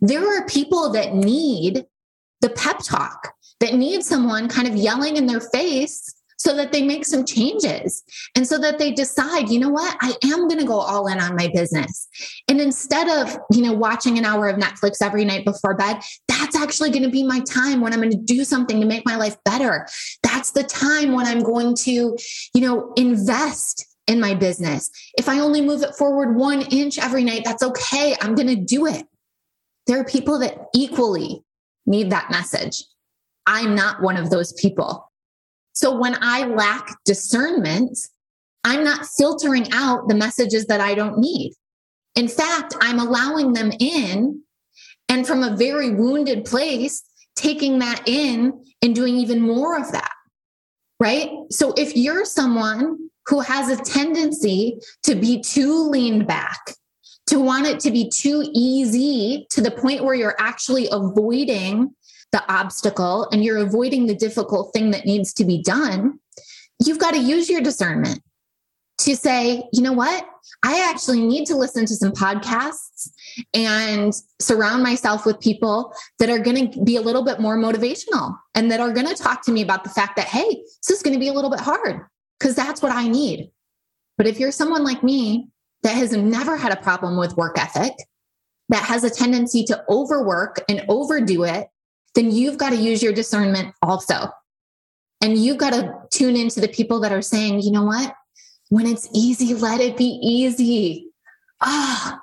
There 0.00 0.24
are 0.24 0.46
people 0.46 0.90
that 0.90 1.12
need 1.12 1.84
the 2.42 2.50
pep 2.50 2.78
talk, 2.84 3.32
that 3.60 3.74
need 3.74 4.02
someone 4.02 4.48
kind 4.48 4.66
of 4.66 4.74
yelling 4.74 5.16
in 5.16 5.26
their 5.26 5.40
face 5.40 6.14
so 6.40 6.56
that 6.56 6.72
they 6.72 6.80
make 6.80 7.04
some 7.04 7.26
changes 7.26 8.02
and 8.34 8.46
so 8.46 8.56
that 8.56 8.78
they 8.78 8.90
decide, 8.90 9.50
you 9.50 9.60
know 9.60 9.68
what, 9.68 9.94
I 10.00 10.14
am 10.24 10.48
going 10.48 10.58
to 10.58 10.64
go 10.64 10.78
all 10.78 11.06
in 11.06 11.20
on 11.20 11.36
my 11.36 11.50
business. 11.52 12.08
And 12.48 12.58
instead 12.62 13.10
of, 13.10 13.38
you 13.52 13.60
know, 13.60 13.74
watching 13.74 14.16
an 14.16 14.24
hour 14.24 14.48
of 14.48 14.56
Netflix 14.56 15.02
every 15.02 15.26
night 15.26 15.44
before 15.44 15.76
bed, 15.76 16.00
that's 16.28 16.56
actually 16.56 16.90
going 16.90 17.02
to 17.02 17.10
be 17.10 17.22
my 17.22 17.40
time 17.40 17.82
when 17.82 17.92
I'm 17.92 18.00
going 18.00 18.10
to 18.12 18.16
do 18.16 18.42
something 18.44 18.80
to 18.80 18.86
make 18.86 19.04
my 19.04 19.16
life 19.16 19.36
better. 19.44 19.86
That's 20.22 20.52
the 20.52 20.62
time 20.62 21.12
when 21.12 21.26
I'm 21.26 21.42
going 21.42 21.76
to, 21.80 22.16
you 22.54 22.60
know, 22.62 22.94
invest 22.96 23.86
in 24.06 24.18
my 24.18 24.34
business. 24.34 24.90
If 25.18 25.28
I 25.28 25.40
only 25.40 25.60
move 25.60 25.82
it 25.82 25.94
forward 25.94 26.36
one 26.36 26.62
inch 26.62 26.98
every 26.98 27.22
night, 27.22 27.42
that's 27.44 27.62
okay. 27.62 28.16
I'm 28.22 28.34
going 28.34 28.48
to 28.48 28.56
do 28.56 28.86
it. 28.86 29.06
There 29.86 30.00
are 30.00 30.04
people 30.04 30.38
that 30.38 30.68
equally 30.74 31.44
need 31.84 32.10
that 32.10 32.30
message. 32.30 32.82
I'm 33.50 33.74
not 33.74 34.00
one 34.00 34.16
of 34.16 34.30
those 34.30 34.52
people. 34.52 35.10
So 35.72 35.98
when 35.98 36.16
I 36.20 36.44
lack 36.44 36.96
discernment, 37.04 37.98
I'm 38.62 38.84
not 38.84 39.06
filtering 39.06 39.66
out 39.72 40.06
the 40.06 40.14
messages 40.14 40.66
that 40.66 40.80
I 40.80 40.94
don't 40.94 41.18
need. 41.18 41.54
In 42.14 42.28
fact, 42.28 42.76
I'm 42.80 43.00
allowing 43.00 43.52
them 43.52 43.72
in 43.80 44.40
and 45.08 45.26
from 45.26 45.42
a 45.42 45.56
very 45.56 45.90
wounded 45.90 46.44
place, 46.44 47.02
taking 47.34 47.80
that 47.80 48.02
in 48.06 48.64
and 48.82 48.94
doing 48.94 49.16
even 49.16 49.40
more 49.40 49.76
of 49.76 49.90
that. 49.90 50.12
Right. 51.00 51.30
So 51.50 51.72
if 51.76 51.96
you're 51.96 52.24
someone 52.24 52.98
who 53.26 53.40
has 53.40 53.68
a 53.68 53.82
tendency 53.82 54.78
to 55.02 55.16
be 55.16 55.42
too 55.42 55.88
leaned 55.88 56.28
back, 56.28 56.60
to 57.26 57.40
want 57.40 57.66
it 57.66 57.80
to 57.80 57.90
be 57.90 58.08
too 58.10 58.48
easy 58.52 59.46
to 59.50 59.60
the 59.60 59.70
point 59.72 60.04
where 60.04 60.14
you're 60.14 60.36
actually 60.38 60.88
avoiding 60.92 61.94
the 62.32 62.52
obstacle 62.52 63.28
and 63.32 63.44
you're 63.44 63.58
avoiding 63.58 64.06
the 64.06 64.14
difficult 64.14 64.72
thing 64.72 64.90
that 64.92 65.06
needs 65.06 65.32
to 65.34 65.44
be 65.44 65.62
done, 65.62 66.18
you've 66.84 66.98
got 66.98 67.12
to 67.12 67.20
use 67.20 67.48
your 67.48 67.60
discernment 67.60 68.20
to 68.98 69.16
say, 69.16 69.62
you 69.72 69.82
know 69.82 69.92
what? 69.92 70.26
I 70.62 70.88
actually 70.90 71.22
need 71.22 71.46
to 71.46 71.56
listen 71.56 71.86
to 71.86 71.94
some 71.94 72.12
podcasts 72.12 73.08
and 73.54 74.12
surround 74.40 74.82
myself 74.82 75.24
with 75.24 75.40
people 75.40 75.94
that 76.18 76.28
are 76.28 76.38
going 76.38 76.70
to 76.70 76.84
be 76.84 76.96
a 76.96 77.00
little 77.00 77.24
bit 77.24 77.40
more 77.40 77.56
motivational 77.56 78.36
and 78.54 78.70
that 78.70 78.80
are 78.80 78.92
going 78.92 79.06
to 79.06 79.14
talk 79.14 79.42
to 79.46 79.52
me 79.52 79.62
about 79.62 79.84
the 79.84 79.90
fact 79.90 80.16
that, 80.16 80.26
hey, 80.26 80.62
this 80.86 80.90
is 80.90 81.02
going 81.02 81.14
to 81.14 81.20
be 81.20 81.28
a 81.28 81.32
little 81.32 81.50
bit 81.50 81.60
hard 81.60 82.02
because 82.38 82.54
that's 82.54 82.82
what 82.82 82.92
I 82.92 83.08
need. 83.08 83.50
But 84.18 84.26
if 84.26 84.38
you're 84.38 84.52
someone 84.52 84.84
like 84.84 85.02
me 85.02 85.48
that 85.82 85.94
has 85.94 86.12
never 86.12 86.56
had 86.56 86.72
a 86.72 86.82
problem 86.82 87.16
with 87.16 87.36
work 87.38 87.58
ethic, 87.58 87.94
that 88.68 88.84
has 88.84 89.02
a 89.02 89.10
tendency 89.10 89.64
to 89.64 89.82
overwork 89.88 90.62
and 90.68 90.84
overdo 90.88 91.44
it 91.44 91.68
then 92.14 92.30
you've 92.30 92.58
got 92.58 92.70
to 92.70 92.76
use 92.76 93.02
your 93.02 93.12
discernment 93.12 93.74
also. 93.82 94.30
And 95.22 95.36
you've 95.36 95.58
got 95.58 95.70
to 95.70 95.92
tune 96.10 96.36
into 96.36 96.60
the 96.60 96.68
people 96.68 97.00
that 97.00 97.12
are 97.12 97.22
saying, 97.22 97.60
you 97.60 97.70
know 97.70 97.84
what? 97.84 98.14
When 98.70 98.86
it's 98.86 99.08
easy, 99.12 99.54
let 99.54 99.80
it 99.80 99.96
be 99.96 100.18
easy. 100.22 101.08
Ah, 101.60 102.20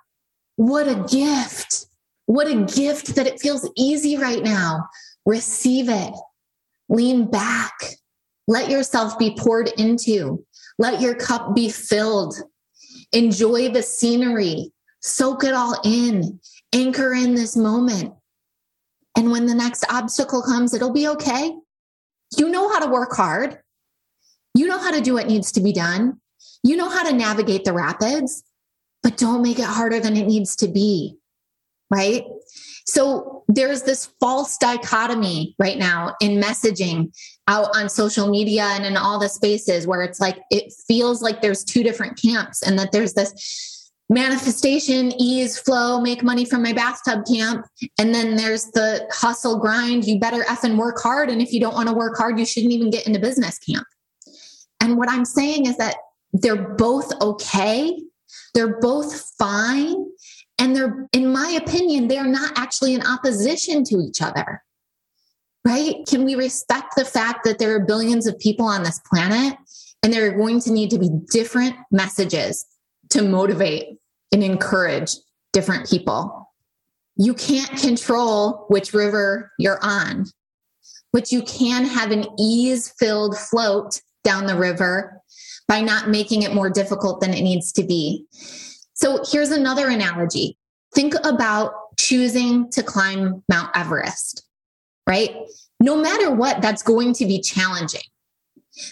what 0.56 0.88
a 0.88 1.06
gift. 1.10 1.86
What 2.26 2.48
a 2.48 2.64
gift 2.64 3.16
that 3.16 3.28
it 3.28 3.40
feels 3.40 3.70
easy 3.78 4.18
right 4.18 4.44
now. 4.44 4.88
Receive 5.26 5.90
it. 5.90 6.14
Lean 6.90 7.30
back. 7.30 7.74
Let 8.48 8.70
yourself 8.70 9.20
be 9.20 9.36
poured 9.38 9.70
into. 9.78 10.44
Let 10.80 11.02
your 11.02 11.16
cup 11.16 11.54
be 11.54 11.70
filled. 11.70 12.36
Enjoy 13.12 13.70
the 13.70 13.84
scenery. 13.84 14.72
Soak 15.02 15.44
it 15.44 15.54
all 15.54 15.80
in. 15.84 16.40
Anchor 16.74 17.14
in 17.14 17.36
this 17.36 17.56
moment. 17.56 18.14
And 19.18 19.32
when 19.32 19.48
the 19.48 19.56
next 19.56 19.84
obstacle 19.92 20.44
comes, 20.44 20.74
it'll 20.74 20.94
be 20.94 21.08
okay. 21.08 21.52
You 22.38 22.50
know 22.50 22.70
how 22.70 22.80
to 22.86 22.92
work 22.92 23.14
hard. 23.14 23.60
You 24.54 24.68
know 24.68 24.78
how 24.78 24.92
to 24.92 25.02
do 25.02 25.16
what 25.16 25.28
needs 25.28 25.52
to 25.54 25.62
be 25.62 25.74
done. 25.74 26.22
You 26.64 26.78
know 26.78 26.88
how 26.88 27.04
to 27.04 27.16
navigate 27.16 27.66
the 27.66 27.74
rapids, 27.74 28.44
but 29.02 29.18
don't 29.18 29.42
make 29.42 29.58
it 29.58 29.66
harder 29.66 30.00
than 30.00 30.16
it 30.16 30.28
needs 30.28 30.56
to 30.58 30.68
be. 30.68 31.18
Right. 31.90 32.26
So 32.86 33.44
there's 33.48 33.84
this 33.84 34.10
false 34.20 34.58
dichotomy 34.58 35.56
right 35.58 35.78
now 35.78 36.16
in 36.22 36.40
messaging 36.40 37.12
out 37.48 37.76
on 37.76 37.90
social 37.90 38.30
media 38.30 38.64
and 38.64 38.86
in 38.86 38.98
all 38.98 39.20
the 39.20 39.30
spaces 39.30 39.88
where 39.88 40.02
it's 40.04 40.20
like 40.20 40.38
it 40.52 40.72
feels 40.88 41.22
like 41.22 41.42
there's 41.42 41.64
two 41.64 41.82
different 41.82 42.22
camps 42.22 42.62
and 42.62 42.78
that 42.78 42.92
there's 42.92 43.14
this 43.14 43.77
manifestation, 44.10 45.12
ease, 45.20 45.60
flow, 45.60 46.00
make 46.00 46.24
money 46.24 46.46
from 46.46 46.64
my 46.64 46.74
bathtub 46.74 47.26
camp. 47.26 47.66
And 47.98 48.14
then 48.14 48.36
there's 48.36 48.66
the 48.72 49.08
hustle 49.12 49.60
grind. 49.60 50.06
You 50.06 50.20
better 50.20 50.44
effing 50.44 50.78
work 50.78 51.00
hard. 51.02 51.30
And 51.30 51.42
if 51.42 51.52
you 51.52 51.60
don't 51.60 51.74
want 51.74 51.90
to 51.90 51.96
work 51.96 52.18
hard, 52.18 52.40
you 52.40 52.46
shouldn't 52.46 52.72
even 52.72 52.90
get 52.90 53.06
into 53.06 53.20
business 53.20 53.60
camp. 53.60 53.86
And 54.82 54.98
what 54.98 55.10
I'm 55.10 55.26
saying 55.26 55.66
is 55.66 55.78
that 55.78 55.96
they're 56.32 56.76
both 56.76 57.12
okay. 57.22 58.02
They're 58.54 58.80
both 58.80 59.34
fine. 59.38 60.06
And 60.58 60.76
they're, 60.76 61.08
in 61.12 61.32
my 61.32 61.50
opinion, 61.62 62.08
they're 62.08 62.26
not 62.26 62.58
actually 62.58 62.94
in 62.94 63.06
opposition 63.06 63.84
to 63.86 63.98
each 63.98 64.22
other. 64.22 64.64
Right? 65.66 65.98
Can 66.08 66.24
we 66.24 66.36
respect 66.36 66.94
the 66.96 67.04
fact 67.04 67.44
that 67.44 67.60
there 67.60 67.76
are 67.76 67.86
billions 67.86 68.26
of 68.26 68.40
people 68.40 68.66
on 68.66 68.84
this 68.84 69.00
planet 69.00 69.58
and 70.02 70.14
there 70.14 70.26
are 70.28 70.38
going 70.38 70.62
to 70.62 70.72
need 70.72 70.90
to 70.92 70.98
be 70.98 71.10
different 71.30 71.76
messages 71.92 72.66
to 73.10 73.22
motivate 73.22 73.98
and 74.32 74.44
encourage 74.44 75.12
different 75.54 75.90
people. 75.90 76.52
You 77.16 77.34
can't 77.34 77.80
control 77.80 78.66
which 78.70 78.94
river 78.94 79.52
you're 79.58 79.80
on, 79.82 80.26
but 81.12 81.32
you 81.32 81.42
can 81.42 81.86
have 81.86 82.12
an 82.12 82.28
ease 82.40 82.94
filled 83.00 83.38
float 83.38 84.02
down 84.24 84.46
the 84.46 84.58
river 84.58 85.22
by 85.68 85.82
not 85.82 86.10
making 86.10 86.44
it 86.44 86.54
more 86.54 86.70
difficult 86.70 87.22
than 87.22 87.34
it 87.34 87.42
needs 87.42 87.72
to 87.74 87.84
be. 87.84 88.26
So 88.94 89.24
here's 89.30 89.52
another 89.52 89.88
analogy 89.88 90.58
think 90.96 91.14
about 91.24 91.74
choosing 92.00 92.72
to 92.72 92.82
climb 92.82 93.44
Mount 93.50 93.70
Everest, 93.76 94.44
right? 95.06 95.36
No 95.80 95.96
matter 95.96 96.32
what, 96.32 96.62
that's 96.62 96.82
going 96.82 97.14
to 97.14 97.26
be 97.26 97.40
challenging. 97.40 98.02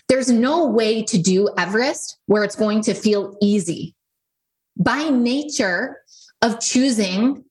There's 0.08 0.30
no 0.30 0.68
way 0.68 1.04
to 1.04 1.18
do 1.18 1.50
Everest 1.58 2.18
where 2.26 2.44
it's 2.44 2.56
going 2.56 2.82
to 2.82 2.94
feel 2.94 3.38
easy 3.42 3.95
by 4.78 5.10
nature 5.10 6.02
of 6.42 6.60
choosing 6.60 7.44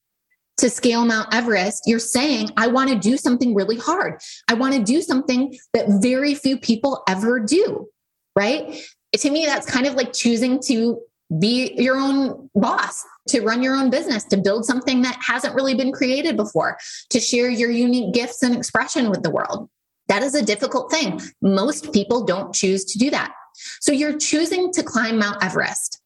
to 0.59 0.71
scale 0.71 1.04
Mount 1.04 1.35
Everest, 1.35 1.85
you're 1.87 1.99
saying, 1.99 2.50
I 2.57 2.69
want 2.69 2.90
to 2.90 2.97
do 2.97 3.16
something 3.16 3.54
really 3.54 3.76
hard. 3.76 4.21
I 4.49 4.54
want 4.54 4.75
to 4.75 4.83
do 4.83 5.02
something 5.02 5.57
that 5.73 5.87
very 6.00 6.35
few 6.35 6.59
people 6.59 7.02
ever 7.09 7.40
do. 7.40 7.88
Right. 8.37 8.81
To 9.14 9.31
me, 9.31 9.47
that's 9.47 9.66
kind 9.66 9.87
of 9.87 9.95
like 9.95 10.12
choosing 10.12 10.61
to 10.66 11.00
be 11.38 11.73
your 11.75 11.97
own 11.97 12.50
boss, 12.54 13.04
to 13.28 13.40
run 13.40 13.62
your 13.62 13.75
own 13.75 13.90
business, 13.90 14.25
to 14.25 14.37
build 14.37 14.64
something 14.64 15.02
that 15.02 15.19
hasn't 15.21 15.54
really 15.54 15.75
been 15.75 15.93
created 15.93 16.37
before, 16.37 16.76
to 17.11 17.21
share 17.21 17.49
your 17.49 17.71
unique 17.71 18.12
gifts 18.12 18.43
and 18.43 18.54
expression 18.54 19.11
with 19.11 19.23
the 19.23 19.31
world. 19.31 19.69
That 20.09 20.23
is 20.23 20.35
a 20.35 20.45
difficult 20.45 20.90
thing. 20.90 21.21
Most 21.40 21.93
people 21.93 22.25
don't 22.25 22.54
choose 22.54 22.85
to 22.87 22.99
do 22.99 23.11
that. 23.11 23.33
So 23.81 23.93
you're 23.93 24.19
choosing 24.19 24.73
to 24.73 24.83
climb 24.83 25.19
Mount 25.19 25.43
Everest. 25.43 26.00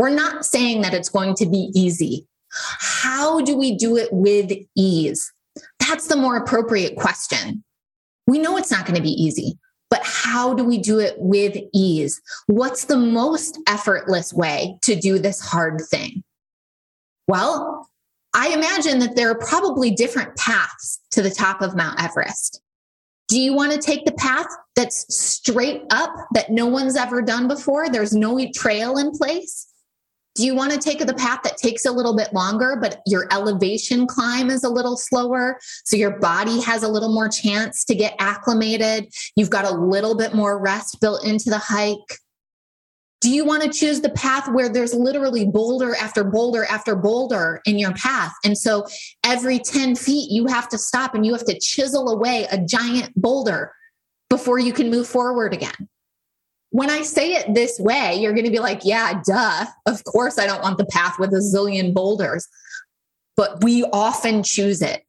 We're 0.00 0.08
not 0.08 0.46
saying 0.46 0.80
that 0.80 0.94
it's 0.94 1.10
going 1.10 1.34
to 1.34 1.46
be 1.46 1.70
easy. 1.74 2.26
How 2.48 3.42
do 3.42 3.54
we 3.54 3.76
do 3.76 3.98
it 3.98 4.08
with 4.10 4.50
ease? 4.74 5.30
That's 5.78 6.06
the 6.06 6.16
more 6.16 6.38
appropriate 6.38 6.96
question. 6.96 7.62
We 8.26 8.38
know 8.38 8.56
it's 8.56 8.70
not 8.70 8.86
going 8.86 8.96
to 8.96 9.02
be 9.02 9.10
easy, 9.10 9.58
but 9.90 10.00
how 10.02 10.54
do 10.54 10.64
we 10.64 10.78
do 10.78 11.00
it 11.00 11.16
with 11.18 11.54
ease? 11.74 12.18
What's 12.46 12.86
the 12.86 12.96
most 12.96 13.58
effortless 13.66 14.32
way 14.32 14.78
to 14.84 14.96
do 14.96 15.18
this 15.18 15.38
hard 15.38 15.82
thing? 15.90 16.24
Well, 17.28 17.86
I 18.32 18.54
imagine 18.54 19.00
that 19.00 19.16
there 19.16 19.28
are 19.28 19.38
probably 19.38 19.90
different 19.90 20.34
paths 20.36 20.98
to 21.10 21.20
the 21.20 21.28
top 21.28 21.60
of 21.60 21.76
Mount 21.76 22.02
Everest. 22.02 22.62
Do 23.28 23.38
you 23.38 23.52
want 23.52 23.72
to 23.72 23.78
take 23.78 24.06
the 24.06 24.12
path 24.12 24.46
that's 24.76 25.14
straight 25.14 25.82
up 25.90 26.14
that 26.32 26.50
no 26.50 26.64
one's 26.64 26.96
ever 26.96 27.20
done 27.20 27.48
before? 27.48 27.90
There's 27.90 28.14
no 28.14 28.40
trail 28.54 28.96
in 28.96 29.10
place. 29.10 29.66
Do 30.36 30.44
you 30.44 30.54
want 30.54 30.72
to 30.72 30.78
take 30.78 31.04
the 31.04 31.14
path 31.14 31.40
that 31.42 31.56
takes 31.56 31.84
a 31.84 31.92
little 31.92 32.16
bit 32.16 32.32
longer, 32.32 32.78
but 32.80 33.00
your 33.06 33.26
elevation 33.32 34.06
climb 34.06 34.48
is 34.48 34.62
a 34.62 34.68
little 34.68 34.96
slower? 34.96 35.58
So 35.84 35.96
your 35.96 36.18
body 36.20 36.60
has 36.60 36.82
a 36.82 36.88
little 36.88 37.12
more 37.12 37.28
chance 37.28 37.84
to 37.86 37.94
get 37.96 38.14
acclimated. 38.20 39.12
You've 39.34 39.50
got 39.50 39.64
a 39.64 39.74
little 39.74 40.16
bit 40.16 40.32
more 40.32 40.60
rest 40.60 41.00
built 41.00 41.24
into 41.24 41.50
the 41.50 41.58
hike. 41.58 42.18
Do 43.20 43.28
you 43.28 43.44
want 43.44 43.64
to 43.64 43.68
choose 43.68 44.00
the 44.00 44.10
path 44.10 44.48
where 44.48 44.68
there's 44.68 44.94
literally 44.94 45.46
boulder 45.46 45.94
after 45.96 46.24
boulder 46.24 46.64
after 46.64 46.96
boulder 46.96 47.60
in 47.66 47.78
your 47.78 47.92
path? 47.92 48.32
And 48.44 48.56
so 48.56 48.86
every 49.24 49.58
10 49.58 49.96
feet, 49.96 50.30
you 50.30 50.46
have 50.46 50.68
to 50.70 50.78
stop 50.78 51.14
and 51.14 51.26
you 51.26 51.32
have 51.32 51.44
to 51.44 51.58
chisel 51.58 52.08
away 52.08 52.46
a 52.50 52.56
giant 52.56 53.12
boulder 53.14 53.72
before 54.30 54.58
you 54.58 54.72
can 54.72 54.90
move 54.90 55.08
forward 55.08 55.52
again 55.52 55.88
when 56.70 56.88
I 56.90 57.02
say 57.02 57.32
it 57.32 57.54
this 57.54 57.78
way, 57.78 58.16
you're 58.16 58.32
going 58.32 58.44
to 58.44 58.50
be 58.50 58.60
like, 58.60 58.80
yeah, 58.84 59.20
duh. 59.24 59.66
Of 59.86 60.04
course, 60.04 60.38
I 60.38 60.46
don't 60.46 60.62
want 60.62 60.78
the 60.78 60.86
path 60.86 61.18
with 61.18 61.32
a 61.32 61.38
zillion 61.38 61.92
boulders. 61.92 62.48
But 63.36 63.62
we 63.62 63.84
often 63.92 64.42
choose 64.42 64.82
it. 64.82 65.04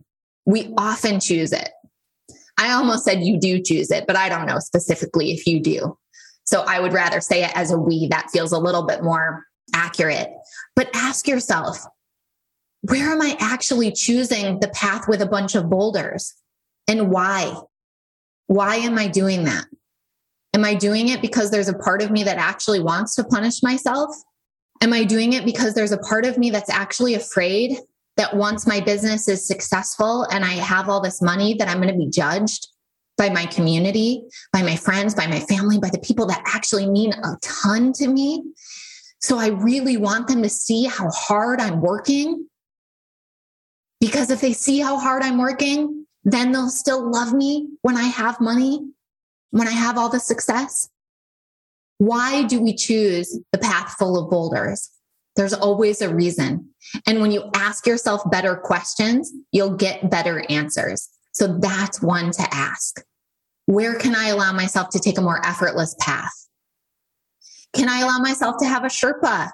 We 0.46 0.74
often 0.78 1.20
choose 1.20 1.52
it. 1.52 1.70
I 2.58 2.74
almost 2.74 3.06
said 3.06 3.24
you 3.24 3.40
do 3.40 3.62
choose 3.62 3.92
it, 3.92 4.06
but 4.08 4.16
I 4.16 4.30
don't 4.30 4.46
know 4.46 4.60
specifically 4.60 5.32
if 5.32 5.46
you 5.46 5.60
do. 5.60 5.98
So 6.46 6.64
I 6.68 6.80
would 6.80 6.94
rather 6.94 7.22
say 7.22 7.44
it 7.44 7.52
as 7.56 7.72
a 7.72 7.78
we. 7.78 8.08
That 8.08 8.30
feels 8.32 8.52
a 8.52 8.60
little 8.60 8.84
bit 8.84 9.04
more 9.04 9.46
accurate. 9.74 10.30
But 10.76 10.90
ask 10.94 11.28
yourself, 11.28 11.78
where 12.82 13.12
am 13.12 13.22
I 13.22 13.38
actually 13.40 13.92
choosing 13.92 14.60
the 14.60 14.70
path 14.70 15.08
with 15.08 15.22
a 15.22 15.28
bunch 15.28 15.56
of 15.56 15.70
boulders? 15.70 16.34
And 16.88 17.12
why? 17.12 17.56
Why 18.48 18.78
am 18.78 18.98
I 18.98 19.08
doing 19.08 19.44
that? 19.44 19.66
Am 20.54 20.66
I 20.66 20.74
doing 20.74 21.10
it 21.10 21.22
because 21.22 21.50
there's 21.50 21.70
a 21.70 21.78
part 21.78 22.02
of 22.02 22.12
me 22.12 22.24
that 22.24 22.38
actually 22.38 22.82
wants 22.82 23.16
to 23.16 23.24
punish 23.24 23.64
myself? 23.64 24.14
Am 24.82 24.92
I 24.92 25.04
doing 25.04 25.34
it 25.34 25.46
because 25.46 25.74
there's 25.74 25.92
a 25.92 25.98
part 25.98 26.26
of 26.26 26.38
me 26.38 26.50
that's 26.50 26.70
actually 26.70 27.14
afraid 27.14 27.78
that 28.18 28.36
once 28.36 28.68
my 28.68 28.82
business 28.82 29.28
is 29.30 29.48
successful 29.48 30.24
and 30.32 30.44
I 30.44 30.54
have 30.54 30.90
all 30.90 31.02
this 31.02 31.22
money 31.22 31.54
that 31.56 31.70
I'm 31.70 31.78
going 31.78 31.94
to 31.94 31.98
be 31.98 32.10
judged 32.10 32.68
by 33.18 33.30
my 33.30 33.46
community, 33.46 34.24
by 34.52 34.62
my 34.62 34.76
friends, 34.76 35.16
by 35.16 35.28
my 35.28 35.40
family, 35.40 35.80
by 35.80 35.90
the 35.90 36.00
people 36.00 36.26
that 36.26 36.42
actually 36.46 36.90
mean 36.90 37.14
a 37.14 37.38
ton 37.42 37.94
to 37.94 38.08
me? 38.08 38.44
So 39.20 39.38
I 39.38 39.48
really 39.48 39.98
want 39.98 40.28
them 40.28 40.42
to 40.42 40.50
see 40.50 40.86
how 40.86 41.10
hard 41.12 41.62
I'm 41.62 41.80
working. 41.80 42.48
Because 44.00 44.32
if 44.32 44.42
they 44.42 44.54
see 44.54 44.80
how 44.80 44.98
hard 44.98 45.22
I'm 45.22 45.38
working, 45.38 46.08
then 46.24 46.52
they'll 46.52 46.70
still 46.70 47.10
love 47.10 47.34
me 47.34 47.70
when 47.84 47.96
I 47.96 48.04
have 48.04 48.42
money 48.42 48.92
when 49.52 49.68
I 49.68 49.72
have 49.72 49.98
all 49.98 50.10
the 50.10 50.20
success? 50.20 50.90
Why 52.00 52.44
do 52.44 52.60
we 52.60 52.74
choose 52.74 53.40
the 53.52 53.60
path 53.60 53.96
full 54.00 54.18
of 54.18 54.30
boulders? 54.30 54.90
There's 55.36 55.54
always 55.54 56.02
a 56.02 56.14
reason. 56.14 56.70
And 57.06 57.22
when 57.22 57.32
you 57.32 57.50
ask 57.56 57.86
yourself 57.86 58.30
better 58.32 58.56
questions, 58.56 59.32
you'll 59.52 59.76
get 59.76 60.10
better 60.10 60.44
answers. 60.50 61.08
So 61.34 61.60
that's 61.60 62.02
one 62.02 62.32
to 62.32 62.48
ask. 62.52 63.02
Where 63.68 63.96
can 63.96 64.16
I 64.16 64.30
allow 64.30 64.52
myself 64.52 64.90
to 64.90 65.00
take 65.00 65.18
a 65.18 65.22
more 65.22 65.46
effortless 65.46 65.96
path? 66.00 66.34
Can 67.74 67.88
I 67.88 68.00
allow 68.00 68.18
myself 68.18 68.58
to 68.60 68.66
have 68.66 68.84
a 68.84 68.88
Sherpa? 68.88 69.52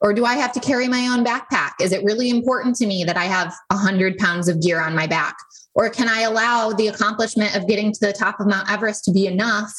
Or 0.00 0.14
do 0.14 0.24
I 0.24 0.34
have 0.34 0.52
to 0.52 0.60
carry 0.60 0.86
my 0.86 1.08
own 1.08 1.24
backpack? 1.24 1.72
Is 1.80 1.92
it 1.92 2.04
really 2.04 2.30
important 2.30 2.76
to 2.76 2.86
me 2.86 3.04
that 3.04 3.16
I 3.16 3.24
have 3.24 3.52
100 3.70 4.16
pounds 4.16 4.48
of 4.48 4.62
gear 4.62 4.80
on 4.80 4.94
my 4.94 5.06
back? 5.06 5.36
Or 5.78 5.88
can 5.88 6.08
I 6.08 6.22
allow 6.22 6.72
the 6.72 6.88
accomplishment 6.88 7.54
of 7.54 7.68
getting 7.68 7.92
to 7.92 8.00
the 8.00 8.12
top 8.12 8.40
of 8.40 8.48
Mount 8.48 8.68
Everest 8.68 9.04
to 9.04 9.12
be 9.12 9.28
enough? 9.28 9.72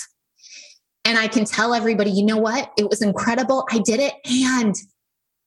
And 1.03 1.17
I 1.17 1.27
can 1.27 1.43
tell 1.43 1.73
everybody, 1.73 2.09
you 2.09 2.25
know 2.25 2.37
what? 2.37 2.71
It 2.77 2.89
was 2.89 3.01
incredible. 3.01 3.67
I 3.69 3.79
did 3.79 3.99
it. 3.99 4.13
And 4.25 4.73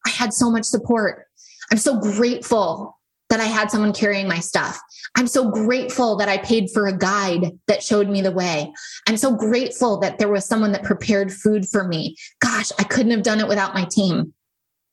I 0.07 0.11
had 0.11 0.35
so 0.35 0.51
much 0.51 0.65
support. 0.65 1.25
I'm 1.71 1.79
so 1.79 1.99
grateful 1.99 2.99
that 3.31 3.41
I 3.41 3.45
had 3.45 3.71
someone 3.71 3.95
carrying 3.95 4.29
my 4.29 4.41
stuff. 4.41 4.79
I'm 5.17 5.27
so 5.27 5.51
grateful 5.51 6.17
that 6.17 6.29
I 6.29 6.37
paid 6.37 6.69
for 6.71 6.87
a 6.87 6.97
guide 6.97 7.53
that 7.67 7.83
showed 7.83 8.11
me 8.11 8.21
the 8.21 8.31
way. 8.31 8.71
I'm 9.09 9.17
so 9.17 9.35
grateful 9.35 10.01
that 10.01 10.19
there 10.19 10.29
was 10.29 10.45
someone 10.45 10.73
that 10.73 10.83
prepared 10.83 11.33
food 11.33 11.67
for 11.67 11.89
me. 11.89 12.15
Gosh, 12.41 12.71
I 12.79 12.85
couldn't 12.85 13.13
have 13.13 13.23
done 13.23 13.41
it 13.41 13.49
without 13.49 13.73
my 13.73 13.87
team. 13.87 14.35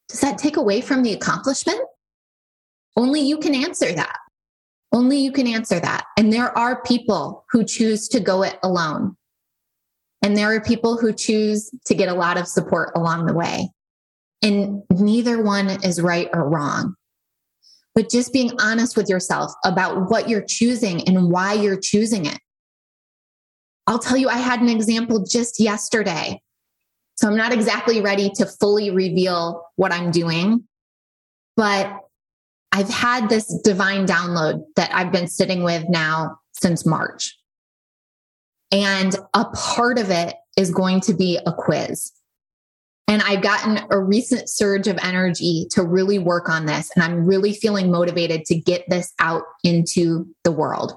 Does 0.07 0.21
that 0.21 0.37
take 0.37 0.55
away 0.55 0.79
from 0.79 1.03
the 1.03 1.11
accomplishment? 1.11 1.81
Only 2.95 3.19
you 3.19 3.39
can 3.39 3.53
answer 3.53 3.91
that. 3.91 4.15
Only 4.91 5.17
you 5.17 5.31
can 5.31 5.47
answer 5.47 5.79
that. 5.79 6.05
And 6.17 6.33
there 6.33 6.57
are 6.57 6.81
people 6.81 7.45
who 7.51 7.63
choose 7.63 8.07
to 8.09 8.19
go 8.19 8.43
it 8.43 8.57
alone. 8.63 9.15
And 10.21 10.35
there 10.35 10.53
are 10.53 10.61
people 10.61 10.97
who 10.97 11.13
choose 11.13 11.71
to 11.85 11.95
get 11.95 12.09
a 12.09 12.13
lot 12.13 12.37
of 12.37 12.47
support 12.47 12.91
along 12.95 13.25
the 13.25 13.33
way. 13.33 13.69
And 14.41 14.83
neither 14.89 15.41
one 15.41 15.69
is 15.83 16.01
right 16.01 16.29
or 16.33 16.49
wrong. 16.49 16.95
But 17.95 18.09
just 18.09 18.33
being 18.33 18.51
honest 18.59 18.97
with 18.97 19.09
yourself 19.09 19.51
about 19.63 20.09
what 20.09 20.29
you're 20.29 20.45
choosing 20.45 21.07
and 21.07 21.31
why 21.31 21.53
you're 21.53 21.79
choosing 21.79 22.25
it. 22.25 22.39
I'll 23.87 23.99
tell 23.99 24.17
you, 24.17 24.29
I 24.29 24.37
had 24.37 24.61
an 24.61 24.69
example 24.69 25.25
just 25.25 25.59
yesterday. 25.59 26.41
So 27.15 27.27
I'm 27.27 27.35
not 27.35 27.51
exactly 27.51 28.01
ready 28.01 28.29
to 28.35 28.45
fully 28.45 28.91
reveal 28.91 29.65
what 29.75 29.91
I'm 29.91 30.11
doing, 30.11 30.63
but 31.57 31.99
I've 32.71 32.89
had 32.89 33.29
this 33.29 33.47
divine 33.63 34.05
download 34.05 34.63
that 34.75 34.93
I've 34.93 35.11
been 35.11 35.27
sitting 35.27 35.63
with 35.63 35.85
now 35.89 36.37
since 36.53 36.85
March. 36.85 37.37
And 38.71 39.15
a 39.33 39.45
part 39.45 39.97
of 39.97 40.11
it 40.11 40.35
is 40.55 40.71
going 40.71 41.01
to 41.01 41.13
be 41.13 41.39
a 41.45 41.53
quiz. 41.53 42.11
And 43.07 43.23
I've 43.23 43.41
gotten 43.41 43.79
a 43.89 43.99
recent 43.99 44.49
surge 44.49 44.87
of 44.87 44.99
energy 45.01 45.65
to 45.71 45.83
really 45.83 46.19
work 46.19 46.47
on 46.47 46.67
this. 46.67 46.91
And 46.95 47.03
I'm 47.03 47.25
really 47.25 47.53
feeling 47.53 47.89
motivated 47.89 48.45
to 48.45 48.55
get 48.55 48.87
this 48.87 49.11
out 49.17 49.43
into 49.63 50.27
the 50.43 50.51
world. 50.51 50.93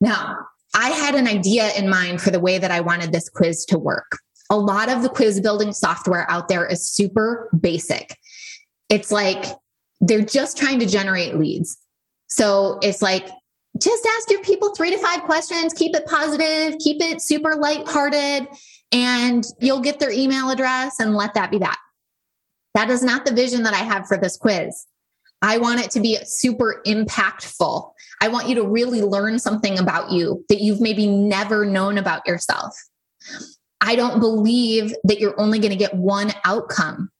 Now, 0.00 0.38
I 0.74 0.90
had 0.90 1.14
an 1.14 1.28
idea 1.28 1.72
in 1.74 1.90
mind 1.90 2.22
for 2.22 2.30
the 2.30 2.40
way 2.40 2.56
that 2.56 2.70
I 2.70 2.80
wanted 2.80 3.12
this 3.12 3.28
quiz 3.28 3.66
to 3.66 3.78
work. 3.78 4.18
A 4.48 4.56
lot 4.56 4.88
of 4.88 5.02
the 5.02 5.10
quiz 5.10 5.40
building 5.40 5.72
software 5.72 6.30
out 6.30 6.48
there 6.48 6.66
is 6.66 6.88
super 6.88 7.50
basic. 7.58 8.16
It's 8.88 9.12
like 9.12 9.44
they're 10.00 10.24
just 10.24 10.56
trying 10.58 10.78
to 10.80 10.86
generate 10.86 11.36
leads. 11.36 11.78
So 12.28 12.78
it's 12.82 13.02
like, 13.02 13.28
just 13.80 14.06
ask 14.16 14.30
your 14.30 14.42
people 14.42 14.74
three 14.74 14.90
to 14.90 14.98
five 14.98 15.22
questions, 15.22 15.74
keep 15.74 15.94
it 15.94 16.06
positive, 16.06 16.78
keep 16.78 17.02
it 17.02 17.20
super 17.20 17.56
lighthearted, 17.56 18.48
and 18.92 19.44
you'll 19.60 19.80
get 19.80 19.98
their 19.98 20.10
email 20.10 20.50
address 20.50 20.98
and 20.98 21.14
let 21.14 21.34
that 21.34 21.50
be 21.50 21.58
that. 21.58 21.78
That 22.74 22.90
is 22.90 23.02
not 23.02 23.24
the 23.24 23.34
vision 23.34 23.62
that 23.64 23.74
I 23.74 23.78
have 23.78 24.06
for 24.06 24.16
this 24.16 24.36
quiz. 24.36 24.86
I 25.42 25.58
want 25.58 25.80
it 25.80 25.90
to 25.92 26.00
be 26.00 26.18
super 26.24 26.82
impactful. 26.86 27.90
I 28.22 28.28
want 28.28 28.48
you 28.48 28.54
to 28.56 28.66
really 28.66 29.02
learn 29.02 29.38
something 29.38 29.78
about 29.78 30.10
you 30.10 30.44
that 30.48 30.60
you've 30.60 30.80
maybe 30.80 31.06
never 31.06 31.66
known 31.66 31.98
about 31.98 32.26
yourself. 32.26 32.74
I 33.80 33.96
don't 33.96 34.20
believe 34.20 34.94
that 35.04 35.20
you're 35.20 35.38
only 35.38 35.58
going 35.58 35.70
to 35.70 35.76
get 35.76 35.94
one 35.94 36.32
outcome. 36.44 37.10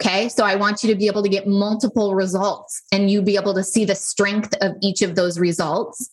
Okay. 0.00 0.28
So 0.28 0.44
I 0.44 0.54
want 0.54 0.82
you 0.82 0.90
to 0.90 0.94
be 0.94 1.08
able 1.08 1.22
to 1.22 1.28
get 1.28 1.46
multiple 1.46 2.14
results 2.14 2.82
and 2.92 3.10
you 3.10 3.20
be 3.20 3.36
able 3.36 3.54
to 3.54 3.64
see 3.64 3.84
the 3.84 3.96
strength 3.96 4.54
of 4.60 4.72
each 4.80 5.02
of 5.02 5.16
those 5.16 5.38
results. 5.40 6.08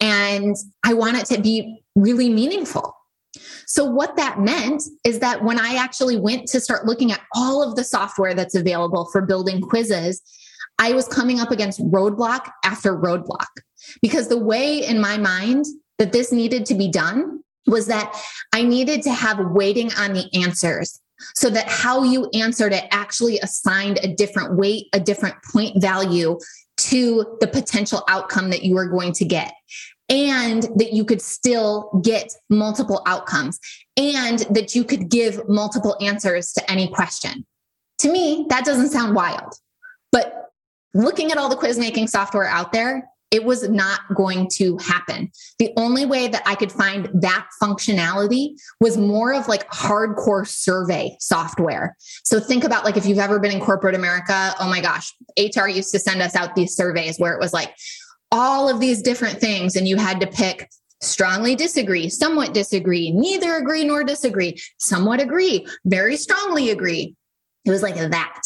And 0.00 0.56
I 0.84 0.94
want 0.94 1.18
it 1.18 1.26
to 1.26 1.40
be 1.40 1.82
really 1.94 2.28
meaningful. 2.28 2.96
So, 3.66 3.84
what 3.84 4.16
that 4.16 4.40
meant 4.40 4.82
is 5.04 5.20
that 5.20 5.44
when 5.44 5.60
I 5.60 5.76
actually 5.76 6.16
went 6.16 6.48
to 6.48 6.58
start 6.58 6.86
looking 6.86 7.12
at 7.12 7.20
all 7.36 7.62
of 7.62 7.76
the 7.76 7.84
software 7.84 8.34
that's 8.34 8.56
available 8.56 9.08
for 9.12 9.20
building 9.24 9.60
quizzes, 9.60 10.20
I 10.80 10.94
was 10.94 11.06
coming 11.06 11.38
up 11.38 11.52
against 11.52 11.80
roadblock 11.92 12.50
after 12.64 12.96
roadblock 12.96 13.46
because 14.02 14.26
the 14.26 14.38
way 14.38 14.84
in 14.84 15.00
my 15.00 15.18
mind 15.18 15.66
that 15.98 16.10
this 16.10 16.32
needed 16.32 16.66
to 16.66 16.74
be 16.74 16.90
done 16.90 17.44
was 17.66 17.86
that 17.86 18.18
I 18.52 18.64
needed 18.64 19.02
to 19.02 19.12
have 19.12 19.38
weighting 19.38 19.92
on 19.92 20.14
the 20.14 20.28
answers 20.34 20.98
so 21.34 21.50
that 21.50 21.68
how 21.68 22.02
you 22.02 22.28
answered 22.34 22.72
it 22.72 22.84
actually 22.90 23.38
assigned 23.40 23.98
a 24.02 24.08
different 24.14 24.56
weight, 24.56 24.86
a 24.92 25.00
different 25.00 25.36
point 25.44 25.80
value 25.80 26.38
to 26.76 27.36
the 27.40 27.46
potential 27.46 28.02
outcome 28.08 28.50
that 28.50 28.62
you 28.62 28.74
were 28.74 28.88
going 28.88 29.12
to 29.12 29.24
get. 29.24 29.52
And 30.08 30.64
that 30.74 30.92
you 30.92 31.04
could 31.04 31.22
still 31.22 32.00
get 32.02 32.32
multiple 32.48 33.00
outcomes 33.06 33.60
and 33.96 34.40
that 34.50 34.74
you 34.74 34.82
could 34.82 35.08
give 35.08 35.48
multiple 35.48 35.96
answers 36.00 36.52
to 36.54 36.68
any 36.68 36.88
question. 36.88 37.46
To 37.98 38.10
me, 38.10 38.46
that 38.48 38.64
doesn't 38.64 38.90
sound 38.90 39.14
wild. 39.14 39.54
But 40.10 40.50
looking 40.94 41.30
at 41.30 41.38
all 41.38 41.48
the 41.48 41.54
quiz 41.54 41.78
making 41.78 42.08
software 42.08 42.46
out 42.46 42.72
there, 42.72 43.08
it 43.30 43.44
was 43.44 43.68
not 43.68 44.00
going 44.14 44.48
to 44.54 44.76
happen. 44.78 45.30
The 45.58 45.72
only 45.76 46.04
way 46.04 46.28
that 46.28 46.42
I 46.46 46.54
could 46.56 46.72
find 46.72 47.08
that 47.14 47.46
functionality 47.62 48.60
was 48.80 48.96
more 48.96 49.32
of 49.32 49.46
like 49.46 49.68
hardcore 49.70 50.46
survey 50.46 51.16
software. 51.20 51.96
So 52.24 52.40
think 52.40 52.64
about 52.64 52.84
like 52.84 52.96
if 52.96 53.06
you've 53.06 53.18
ever 53.18 53.38
been 53.38 53.52
in 53.52 53.60
corporate 53.60 53.94
America, 53.94 54.52
oh 54.60 54.68
my 54.68 54.80
gosh, 54.80 55.14
HR 55.38 55.68
used 55.68 55.92
to 55.92 56.00
send 56.00 56.22
us 56.22 56.34
out 56.34 56.54
these 56.54 56.74
surveys 56.74 57.18
where 57.18 57.32
it 57.32 57.40
was 57.40 57.52
like 57.52 57.74
all 58.32 58.68
of 58.68 58.80
these 58.80 59.02
different 59.02 59.40
things 59.40 59.76
and 59.76 59.86
you 59.86 59.96
had 59.96 60.20
to 60.20 60.26
pick 60.26 60.68
strongly 61.00 61.54
disagree, 61.54 62.08
somewhat 62.08 62.52
disagree, 62.52 63.10
neither 63.10 63.56
agree 63.56 63.84
nor 63.84 64.04
disagree, 64.04 64.58
somewhat 64.78 65.20
agree, 65.20 65.66
very 65.84 66.16
strongly 66.16 66.70
agree. 66.70 67.14
It 67.64 67.70
was 67.70 67.82
like 67.82 67.94
that. 67.94 68.42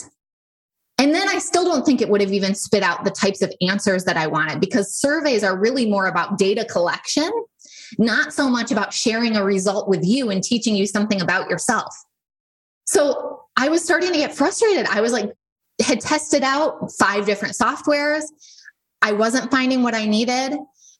And 0.98 1.14
then 1.14 1.28
I 1.28 1.38
still 1.38 1.64
don't 1.64 1.84
think 1.84 2.00
it 2.00 2.08
would 2.08 2.20
have 2.20 2.32
even 2.32 2.54
spit 2.54 2.82
out 2.82 3.04
the 3.04 3.10
types 3.10 3.42
of 3.42 3.52
answers 3.60 4.04
that 4.04 4.16
I 4.16 4.26
wanted 4.26 4.60
because 4.60 4.94
surveys 4.94 5.42
are 5.42 5.58
really 5.58 5.88
more 5.88 6.06
about 6.06 6.38
data 6.38 6.64
collection, 6.64 7.30
not 7.98 8.32
so 8.32 8.48
much 8.48 8.70
about 8.70 8.92
sharing 8.92 9.36
a 9.36 9.44
result 9.44 9.88
with 9.88 10.04
you 10.04 10.30
and 10.30 10.42
teaching 10.42 10.76
you 10.76 10.86
something 10.86 11.20
about 11.20 11.50
yourself. 11.50 11.94
So 12.86 13.42
I 13.56 13.68
was 13.68 13.82
starting 13.82 14.12
to 14.12 14.18
get 14.18 14.34
frustrated. 14.34 14.86
I 14.86 15.00
was 15.00 15.12
like, 15.12 15.32
had 15.82 16.00
tested 16.00 16.44
out 16.44 16.92
five 16.92 17.26
different 17.26 17.54
softwares. 17.54 18.24
I 19.02 19.12
wasn't 19.12 19.50
finding 19.50 19.82
what 19.82 19.94
I 19.94 20.06
needed. 20.06 20.56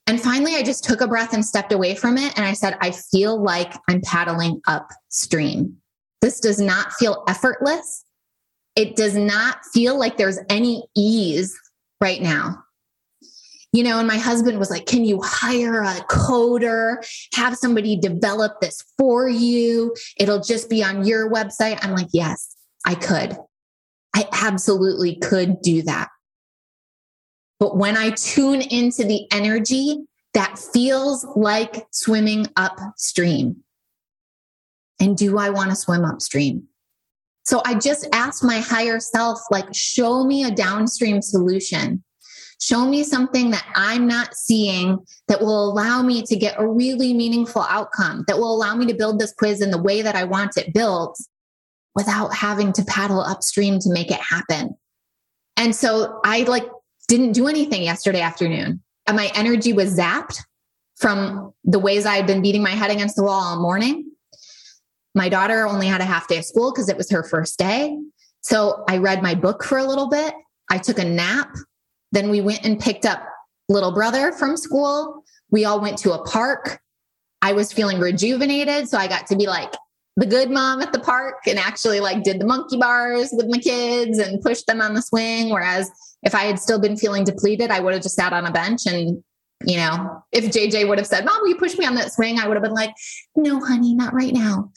And 0.07 0.21
finally, 0.21 0.57
I 0.57 0.63
just 0.63 0.85
took 0.85 1.01
a 1.01 1.09
breath 1.09 1.33
and 1.33 1.45
stepped 1.45 1.73
away 1.73 1.95
from 1.95 2.19
it. 2.19 2.37
And 2.37 2.45
I 2.45 2.53
said, 2.53 2.77
I 2.81 2.91
feel 2.91 3.41
like 3.41 3.75
I'm 3.89 4.01
paddling 4.01 4.61
upstream. 4.67 5.77
This 6.21 6.41
does 6.41 6.61
not 6.61 6.93
feel 6.95 7.23
effortless 7.29 8.04
it 8.77 8.97
does 8.97 9.17
not 9.17 9.65
feel 9.73 9.99
like 9.99 10.17
there's 10.17 10.39
any 10.49 10.85
ease 10.97 11.57
right 12.01 12.21
now. 12.21 12.61
You 13.73 13.83
know, 13.83 13.99
and 13.99 14.07
my 14.07 14.19
husband 14.19 14.59
was 14.61 14.71
like, 14.71 14.87
Can 14.87 15.05
you 15.05 15.21
hire 15.23 15.83
a 15.83 15.95
coder, 16.09 17.05
have 17.35 17.57
somebody 17.57 17.97
develop 17.97 18.61
this 18.61 18.85
for 18.97 19.29
you? 19.29 19.95
It'll 20.17 20.41
just 20.41 20.71
be 20.71 20.85
on 20.85 21.05
your 21.05 21.31
website. 21.31 21.85
I'm 21.85 21.93
like, 21.93 22.09
Yes, 22.13 22.55
I 22.87 22.95
could. 22.95 23.37
I 24.15 24.29
absolutely 24.33 25.17
could 25.17 25.61
do 25.61 25.83
that. 25.83 26.09
But 27.59 27.77
when 27.77 27.97
I 27.97 28.11
tune 28.11 28.61
into 28.61 29.05
the 29.05 29.27
energy 29.33 30.05
that 30.35 30.59
feels 30.59 31.25
like 31.35 31.87
swimming 31.91 32.47
upstream, 32.57 33.65
and 35.01 35.17
do 35.17 35.39
I 35.39 35.51
want 35.51 35.71
to 35.71 35.77
swim 35.77 36.05
upstream? 36.05 36.69
So 37.45 37.63
I 37.65 37.75
just 37.75 38.09
asked 38.13 38.43
my 38.43 38.59
higher 38.59 38.99
self, 38.99 39.39
like, 39.51 39.67
show 39.73 40.25
me 40.25 40.45
a 40.45 40.51
downstream 40.51 41.21
solution. 41.23 42.03
Show 42.61 42.87
me 42.87 43.05
something 43.05 43.51
that 43.51 43.67
I'm 43.75 44.07
not 44.07 44.35
seeing 44.35 44.99
that 45.29 45.41
will 45.41 45.71
allow 45.71 46.03
me 46.03 46.23
to 46.23 46.37
get 46.37 46.59
a 46.59 46.67
really 46.67 47.13
meaningful 47.13 47.63
outcome, 47.63 48.25
that 48.29 48.39
will 48.39 48.55
allow 48.55 48.75
me 48.75 48.87
to 48.87 48.95
build 48.95 49.19
this 49.19 49.35
quiz 49.35 49.61
in 49.61 49.71
the 49.71 49.83
way 49.83 50.01
that 50.01 50.17
I 50.17 50.25
want 50.25 50.57
it 50.57 50.73
built 50.73 51.19
without 51.95 52.35
having 52.35 52.73
to 52.73 52.85
paddle 52.85 53.21
upstream 53.21 53.79
to 53.81 53.93
make 53.93 54.11
it 54.11 54.21
happen. 54.21 54.75
And 55.57 55.77
so 55.77 56.21
I 56.25 56.43
like 56.45 56.67
didn't 57.09 57.33
do 57.33 57.47
anything 57.47 57.83
yesterday 57.83 58.21
afternoon. 58.21 58.83
And 59.07 59.17
my 59.17 59.31
energy 59.35 59.73
was 59.73 59.97
zapped 59.99 60.41
from 60.97 61.53
the 61.65 61.79
ways 61.79 62.07
I 62.07 62.17
had 62.17 62.27
been 62.27 62.41
beating 62.41 62.63
my 62.63 62.71
head 62.71 62.91
against 62.91 63.17
the 63.17 63.25
wall 63.25 63.41
all 63.41 63.61
morning. 63.61 64.11
My 65.15 65.29
daughter 65.29 65.67
only 65.67 65.87
had 65.87 66.01
a 66.01 66.05
half 66.05 66.29
day 66.29 66.39
of 66.39 66.45
school 66.45 66.73
because 66.73 66.89
it 66.89 66.97
was 66.97 67.11
her 67.11 67.23
first 67.23 67.59
day. 67.59 67.97
So 68.41 68.85
I 68.89 68.99
read 68.99 69.23
my 69.23 69.35
book 69.35 69.65
for 69.65 69.79
a 69.79 69.85
little 69.85 70.09
bit. 70.09 70.35
I 70.71 70.79
took 70.79 70.99
a 70.99 71.05
nap. 71.05 71.55
Then 72.13 72.31
we 72.31 72.41
went 72.41 72.65
and 72.65 72.79
picked 72.81 73.07
up 73.07 73.23
little 73.69 73.93
brother 73.93 74.33
from 74.33 74.57
school. 74.57 75.25
We 75.51 75.65
all 75.65 75.81
went 75.81 75.99
to 75.99 76.13
a 76.13 76.23
park. 76.25 76.81
I 77.43 77.53
was 77.53 77.73
feeling 77.73 78.01
rejuvenated. 78.01 78.89
So 78.89 78.99
I 78.99 79.07
got 79.07 79.27
to 79.29 79.37
be 79.37 79.47
like 79.47 79.73
the 80.17 80.27
good 80.27 80.51
mom 80.51 80.81
at 80.81 80.93
the 80.93 80.99
park 80.99 81.47
and 81.47 81.59
actually 81.59 82.01
like 82.01 82.23
did 82.23 82.41
the 82.41 82.47
monkey 82.47 82.77
bars 82.77 83.31
with 83.33 83.47
my 83.49 83.59
kids 83.59 84.19
and 84.19 84.41
pushed 84.43 84.67
them 84.67 84.81
on 84.81 84.95
the 84.95 85.03
swing. 85.03 85.51
Whereas 85.51 85.91
if 86.23 86.35
I 86.35 86.45
had 86.45 86.59
still 86.59 86.79
been 86.79 86.97
feeling 86.97 87.25
depleted, 87.25 87.71
I 87.71 87.81
would 87.81 87.95
have 87.95 88.03
just 88.03 88.15
sat 88.17 88.33
on 88.33 88.47
a 88.47 88.53
bench 88.53 88.87
and 88.87 89.23
you 89.67 89.77
know, 89.77 90.23
if 90.33 90.45
JJ 90.47 90.89
would 90.89 90.99
have 90.99 91.07
said, 91.07 91.25
Mom, 91.25 91.41
will 91.41 91.49
you 91.49 91.57
push 91.57 91.77
me 91.79 91.87
on 91.87 91.95
that 91.95 92.13
swing? 92.13 92.39
I 92.39 92.47
would 92.47 92.57
have 92.57 92.63
been 92.63 92.75
like, 92.75 92.95
No, 93.37 93.65
honey, 93.65 93.95
not 93.95 94.15
right 94.15 94.33
now. 94.33 94.71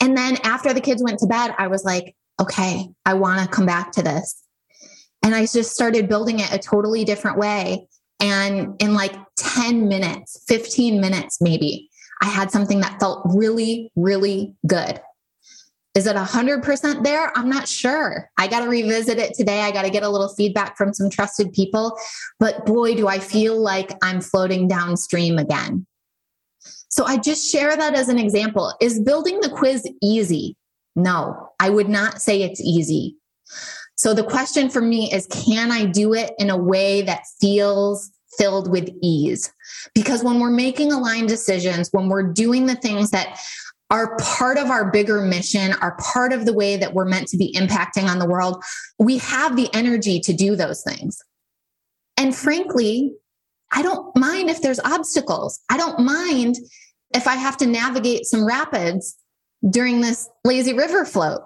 And 0.00 0.16
then 0.16 0.36
after 0.44 0.72
the 0.72 0.80
kids 0.80 1.02
went 1.02 1.18
to 1.20 1.26
bed, 1.26 1.54
I 1.58 1.66
was 1.66 1.84
like, 1.84 2.14
Okay, 2.40 2.88
I 3.04 3.14
want 3.14 3.42
to 3.42 3.48
come 3.48 3.66
back 3.66 3.92
to 3.92 4.02
this. 4.02 4.42
And 5.22 5.34
I 5.34 5.42
just 5.42 5.72
started 5.72 6.08
building 6.08 6.40
it 6.40 6.52
a 6.52 6.58
totally 6.58 7.04
different 7.04 7.38
way. 7.38 7.86
And 8.20 8.74
in 8.80 8.94
like 8.94 9.14
10 9.36 9.88
minutes, 9.88 10.44
15 10.48 11.00
minutes, 11.00 11.38
maybe, 11.40 11.88
I 12.22 12.26
had 12.26 12.50
something 12.50 12.80
that 12.80 13.00
felt 13.00 13.22
really, 13.34 13.90
really 13.96 14.54
good. 14.66 15.00
Is 15.94 16.06
it 16.06 16.14
100% 16.14 17.02
there? 17.02 17.36
I'm 17.36 17.48
not 17.48 17.66
sure. 17.66 18.30
I 18.38 18.46
got 18.46 18.60
to 18.60 18.68
revisit 18.68 19.18
it 19.18 19.34
today. 19.34 19.62
I 19.62 19.72
got 19.72 19.82
to 19.82 19.90
get 19.90 20.04
a 20.04 20.08
little 20.08 20.28
feedback 20.28 20.76
from 20.76 20.94
some 20.94 21.10
trusted 21.10 21.52
people. 21.52 21.98
But 22.38 22.64
boy, 22.64 22.94
do 22.94 23.08
I 23.08 23.18
feel 23.18 23.60
like 23.60 23.92
I'm 24.02 24.20
floating 24.20 24.68
downstream 24.68 25.36
again. 25.36 25.86
So 26.90 27.04
I 27.04 27.18
just 27.18 27.50
share 27.50 27.76
that 27.76 27.94
as 27.94 28.08
an 28.08 28.18
example. 28.18 28.72
Is 28.80 29.00
building 29.00 29.40
the 29.40 29.50
quiz 29.50 29.88
easy? 30.00 30.56
No, 30.94 31.50
I 31.58 31.70
would 31.70 31.88
not 31.88 32.20
say 32.20 32.42
it's 32.42 32.60
easy. 32.60 33.16
So 33.96 34.14
the 34.14 34.24
question 34.24 34.70
for 34.70 34.80
me 34.80 35.12
is 35.12 35.26
can 35.26 35.70
I 35.70 35.84
do 35.84 36.14
it 36.14 36.32
in 36.38 36.50
a 36.50 36.56
way 36.56 37.02
that 37.02 37.22
feels 37.40 38.10
filled 38.38 38.70
with 38.70 38.88
ease? 39.02 39.52
Because 39.94 40.24
when 40.24 40.40
we're 40.40 40.50
making 40.50 40.92
aligned 40.92 41.28
decisions, 41.28 41.90
when 41.92 42.08
we're 42.08 42.32
doing 42.32 42.66
the 42.66 42.76
things 42.76 43.10
that 43.10 43.38
are 43.90 44.16
part 44.18 44.56
of 44.56 44.70
our 44.70 44.90
bigger 44.90 45.20
mission, 45.20 45.72
are 45.80 45.96
part 45.96 46.32
of 46.32 46.46
the 46.46 46.52
way 46.52 46.76
that 46.76 46.94
we're 46.94 47.04
meant 47.04 47.28
to 47.28 47.36
be 47.36 47.52
impacting 47.54 48.08
on 48.08 48.18
the 48.18 48.26
world, 48.26 48.62
we 48.98 49.18
have 49.18 49.56
the 49.56 49.68
energy 49.74 50.20
to 50.20 50.32
do 50.32 50.54
those 50.54 50.82
things. 50.82 51.18
And 52.16 52.34
frankly, 52.34 53.14
I 53.72 53.82
don't 53.82 54.14
mind 54.16 54.48
if 54.48 54.62
there's 54.62 54.80
obstacles. 54.80 55.60
I 55.68 55.76
don't 55.76 56.00
mind 56.00 56.56
if 57.14 57.26
I 57.26 57.34
have 57.34 57.56
to 57.58 57.66
navigate 57.66 58.26
some 58.26 58.46
rapids 58.46 59.16
during 59.68 60.00
this 60.00 60.28
lazy 60.44 60.72
river 60.72 61.04
float. 61.04 61.42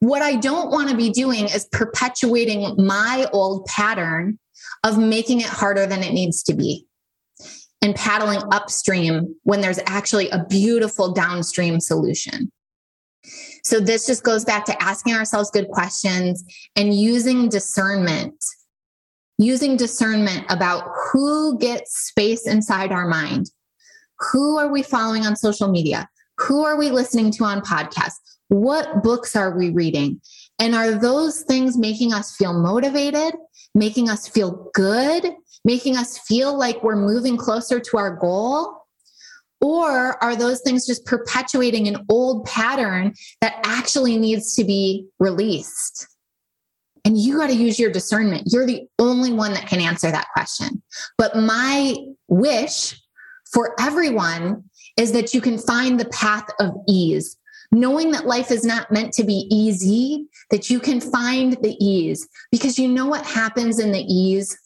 What 0.00 0.22
I 0.22 0.36
don't 0.36 0.70
want 0.70 0.90
to 0.90 0.96
be 0.96 1.10
doing 1.10 1.44
is 1.44 1.66
perpetuating 1.72 2.74
my 2.78 3.26
old 3.32 3.66
pattern 3.66 4.38
of 4.84 4.98
making 4.98 5.40
it 5.40 5.46
harder 5.46 5.86
than 5.86 6.02
it 6.02 6.12
needs 6.12 6.42
to 6.44 6.54
be 6.54 6.86
and 7.82 7.94
paddling 7.94 8.42
upstream 8.52 9.34
when 9.44 9.60
there's 9.60 9.80
actually 9.86 10.28
a 10.30 10.44
beautiful 10.44 11.12
downstream 11.12 11.80
solution. 11.80 12.50
So 13.64 13.80
this 13.80 14.06
just 14.06 14.22
goes 14.22 14.44
back 14.44 14.64
to 14.66 14.82
asking 14.82 15.14
ourselves 15.14 15.50
good 15.50 15.68
questions 15.68 16.44
and 16.76 16.94
using 16.94 17.48
discernment. 17.48 18.34
Using 19.38 19.76
discernment 19.76 20.44
about 20.50 20.84
who 21.12 21.58
gets 21.58 22.08
space 22.08 22.46
inside 22.46 22.92
our 22.92 23.08
mind. 23.08 23.50
Who 24.32 24.58
are 24.58 24.68
we 24.68 24.82
following 24.82 25.24
on 25.24 25.34
social 25.34 25.68
media? 25.68 26.08
Who 26.38 26.64
are 26.64 26.76
we 26.76 26.90
listening 26.90 27.30
to 27.32 27.44
on 27.44 27.62
podcasts? 27.62 28.18
What 28.48 29.02
books 29.02 29.36
are 29.36 29.56
we 29.56 29.70
reading? 29.70 30.20
And 30.58 30.74
are 30.74 30.92
those 30.92 31.42
things 31.42 31.78
making 31.78 32.12
us 32.12 32.36
feel 32.36 32.52
motivated, 32.52 33.34
making 33.74 34.10
us 34.10 34.28
feel 34.28 34.70
good, 34.74 35.32
making 35.64 35.96
us 35.96 36.18
feel 36.18 36.56
like 36.56 36.82
we're 36.82 36.96
moving 36.96 37.36
closer 37.36 37.80
to 37.80 37.96
our 37.96 38.16
goal? 38.16 38.76
Or 39.60 40.22
are 40.22 40.36
those 40.36 40.62
things 40.62 40.86
just 40.86 41.04
perpetuating 41.04 41.86
an 41.86 42.04
old 42.08 42.46
pattern 42.46 43.12
that 43.42 43.60
actually 43.64 44.16
needs 44.16 44.54
to 44.54 44.64
be 44.64 45.06
released? 45.18 46.06
And 47.04 47.18
you 47.18 47.38
got 47.38 47.48
to 47.48 47.54
use 47.54 47.78
your 47.78 47.90
discernment. 47.90 48.44
You're 48.46 48.66
the 48.66 48.86
only 48.98 49.32
one 49.32 49.52
that 49.54 49.66
can 49.66 49.80
answer 49.80 50.10
that 50.10 50.28
question. 50.32 50.82
But 51.18 51.36
my 51.36 51.94
wish 52.28 53.00
for 53.52 53.74
everyone 53.80 54.64
is 54.96 55.12
that 55.12 55.34
you 55.34 55.40
can 55.40 55.58
find 55.58 55.98
the 55.98 56.08
path 56.08 56.48
of 56.58 56.72
ease, 56.88 57.36
knowing 57.72 58.10
that 58.12 58.26
life 58.26 58.50
is 58.50 58.64
not 58.64 58.92
meant 58.92 59.12
to 59.14 59.24
be 59.24 59.46
easy, 59.50 60.26
that 60.50 60.70
you 60.70 60.80
can 60.80 61.00
find 61.00 61.54
the 61.62 61.76
ease. 61.84 62.26
Because 62.50 62.78
you 62.78 62.88
know 62.88 63.06
what 63.06 63.24
happens 63.26 63.78
in 63.78 63.92
the 63.92 64.02
ease? 64.02 64.56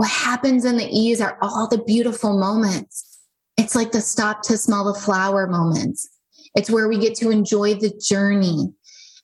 What 0.00 0.08
happens 0.08 0.64
in 0.64 0.78
the 0.78 0.88
ease 0.88 1.20
are 1.20 1.36
all 1.42 1.68
the 1.68 1.84
beautiful 1.84 2.38
moments. 2.38 3.18
It's 3.58 3.74
like 3.74 3.92
the 3.92 4.00
stop 4.00 4.40
to 4.44 4.56
smell 4.56 4.90
the 4.90 4.98
flower 4.98 5.46
moments. 5.46 6.08
It's 6.54 6.70
where 6.70 6.88
we 6.88 6.96
get 6.96 7.14
to 7.16 7.28
enjoy 7.28 7.74
the 7.74 7.92
journey. 8.02 8.72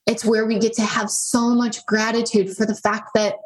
It's 0.06 0.22
where 0.22 0.44
we 0.44 0.58
get 0.58 0.74
to 0.74 0.82
have 0.82 1.08
so 1.08 1.54
much 1.54 1.86
gratitude 1.86 2.54
for 2.54 2.66
the 2.66 2.74
fact 2.74 3.12
that, 3.14 3.36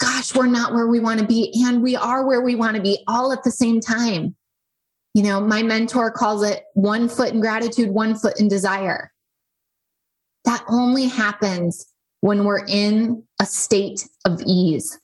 gosh, 0.00 0.34
we're 0.34 0.46
not 0.46 0.74
where 0.74 0.88
we 0.88 0.98
want 0.98 1.20
to 1.20 1.24
be 1.24 1.52
and 1.64 1.84
we 1.84 1.94
are 1.94 2.26
where 2.26 2.42
we 2.42 2.56
want 2.56 2.74
to 2.74 2.82
be 2.82 3.04
all 3.06 3.32
at 3.32 3.44
the 3.44 3.52
same 3.52 3.78
time. 3.78 4.34
You 5.14 5.22
know, 5.22 5.40
my 5.40 5.62
mentor 5.62 6.10
calls 6.10 6.42
it 6.42 6.64
one 6.74 7.08
foot 7.08 7.32
in 7.32 7.40
gratitude, 7.40 7.90
one 7.90 8.16
foot 8.16 8.40
in 8.40 8.48
desire. 8.48 9.12
That 10.46 10.64
only 10.68 11.06
happens 11.06 11.86
when 12.22 12.42
we're 12.42 12.66
in 12.66 13.22
a 13.40 13.46
state 13.46 14.08
of 14.24 14.42
ease. 14.44 14.98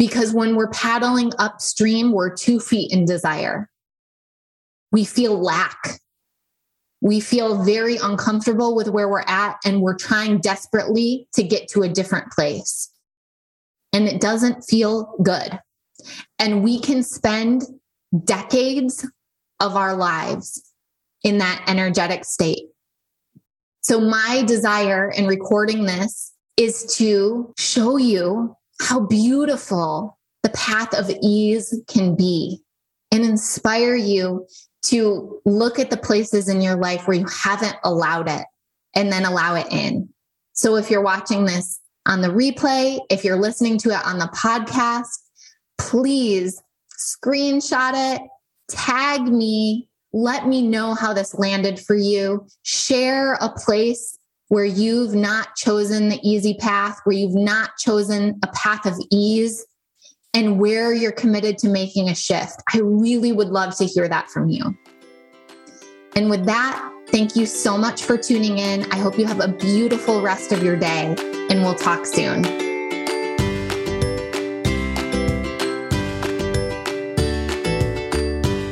Because 0.00 0.32
when 0.32 0.56
we're 0.56 0.70
paddling 0.70 1.30
upstream, 1.38 2.12
we're 2.12 2.34
two 2.34 2.58
feet 2.58 2.90
in 2.90 3.04
desire. 3.04 3.68
We 4.92 5.04
feel 5.04 5.38
lack. 5.38 6.00
We 7.02 7.20
feel 7.20 7.62
very 7.62 7.98
uncomfortable 7.98 8.74
with 8.74 8.88
where 8.88 9.10
we're 9.10 9.24
at, 9.26 9.58
and 9.62 9.82
we're 9.82 9.98
trying 9.98 10.38
desperately 10.38 11.28
to 11.34 11.42
get 11.42 11.68
to 11.68 11.82
a 11.82 11.88
different 11.88 12.32
place. 12.32 12.90
And 13.92 14.08
it 14.08 14.22
doesn't 14.22 14.62
feel 14.62 15.18
good. 15.22 15.60
And 16.38 16.64
we 16.64 16.80
can 16.80 17.02
spend 17.02 17.64
decades 18.24 19.06
of 19.60 19.76
our 19.76 19.94
lives 19.94 20.62
in 21.24 21.36
that 21.38 21.62
energetic 21.68 22.24
state. 22.24 22.70
So, 23.82 24.00
my 24.00 24.44
desire 24.46 25.10
in 25.10 25.26
recording 25.26 25.84
this 25.84 26.32
is 26.56 26.96
to 26.96 27.52
show 27.58 27.98
you 27.98 28.56
how 28.80 29.00
beautiful 29.00 30.18
the 30.42 30.48
path 30.50 30.94
of 30.94 31.10
ease 31.22 31.78
can 31.86 32.16
be 32.16 32.60
and 33.12 33.24
inspire 33.24 33.94
you 33.94 34.46
to 34.82 35.40
look 35.44 35.78
at 35.78 35.90
the 35.90 35.96
places 35.96 36.48
in 36.48 36.60
your 36.60 36.76
life 36.76 37.06
where 37.06 37.18
you 37.18 37.26
haven't 37.26 37.76
allowed 37.84 38.28
it 38.28 38.44
and 38.94 39.12
then 39.12 39.24
allow 39.24 39.54
it 39.54 39.66
in. 39.70 40.08
So, 40.52 40.76
if 40.76 40.90
you're 40.90 41.02
watching 41.02 41.44
this 41.44 41.78
on 42.06 42.22
the 42.22 42.28
replay, 42.28 43.00
if 43.10 43.24
you're 43.24 43.40
listening 43.40 43.78
to 43.78 43.90
it 43.90 44.06
on 44.06 44.18
the 44.18 44.30
podcast, 44.34 45.08
please 45.78 46.60
screenshot 46.98 47.92
it, 47.94 48.22
tag 48.70 49.22
me, 49.22 49.88
let 50.12 50.48
me 50.48 50.62
know 50.62 50.94
how 50.94 51.12
this 51.12 51.34
landed 51.34 51.78
for 51.78 51.94
you. 51.94 52.46
Share 52.62 53.34
a 53.34 53.50
place 53.50 54.18
where 54.50 54.64
you've 54.64 55.14
not 55.14 55.54
chosen 55.54 56.08
the 56.08 56.18
easy 56.28 56.54
path, 56.54 56.98
where 57.04 57.16
you've 57.16 57.36
not 57.36 57.70
chosen 57.78 58.36
a 58.42 58.48
path 58.48 58.84
of 58.84 58.98
ease, 59.12 59.64
and 60.34 60.58
where 60.58 60.92
you're 60.92 61.12
committed 61.12 61.56
to 61.58 61.68
making 61.68 62.08
a 62.08 62.14
shift. 62.16 62.60
I 62.74 62.80
really 62.80 63.30
would 63.30 63.48
love 63.48 63.76
to 63.78 63.84
hear 63.84 64.08
that 64.08 64.28
from 64.28 64.48
you. 64.48 64.76
And 66.16 66.28
with 66.28 66.46
that, 66.46 66.92
thank 67.08 67.36
you 67.36 67.46
so 67.46 67.78
much 67.78 68.02
for 68.02 68.18
tuning 68.18 68.58
in. 68.58 68.90
I 68.90 68.96
hope 68.96 69.20
you 69.20 69.24
have 69.24 69.40
a 69.40 69.48
beautiful 69.48 70.20
rest 70.20 70.50
of 70.50 70.64
your 70.64 70.76
day, 70.76 71.14
and 71.48 71.62
we'll 71.62 71.76
talk 71.76 72.04
soon. 72.04 72.69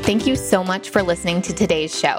Thank 0.08 0.26
you 0.26 0.36
so 0.36 0.64
much 0.64 0.88
for 0.88 1.02
listening 1.02 1.42
to 1.42 1.52
today's 1.52 1.94
show. 1.94 2.18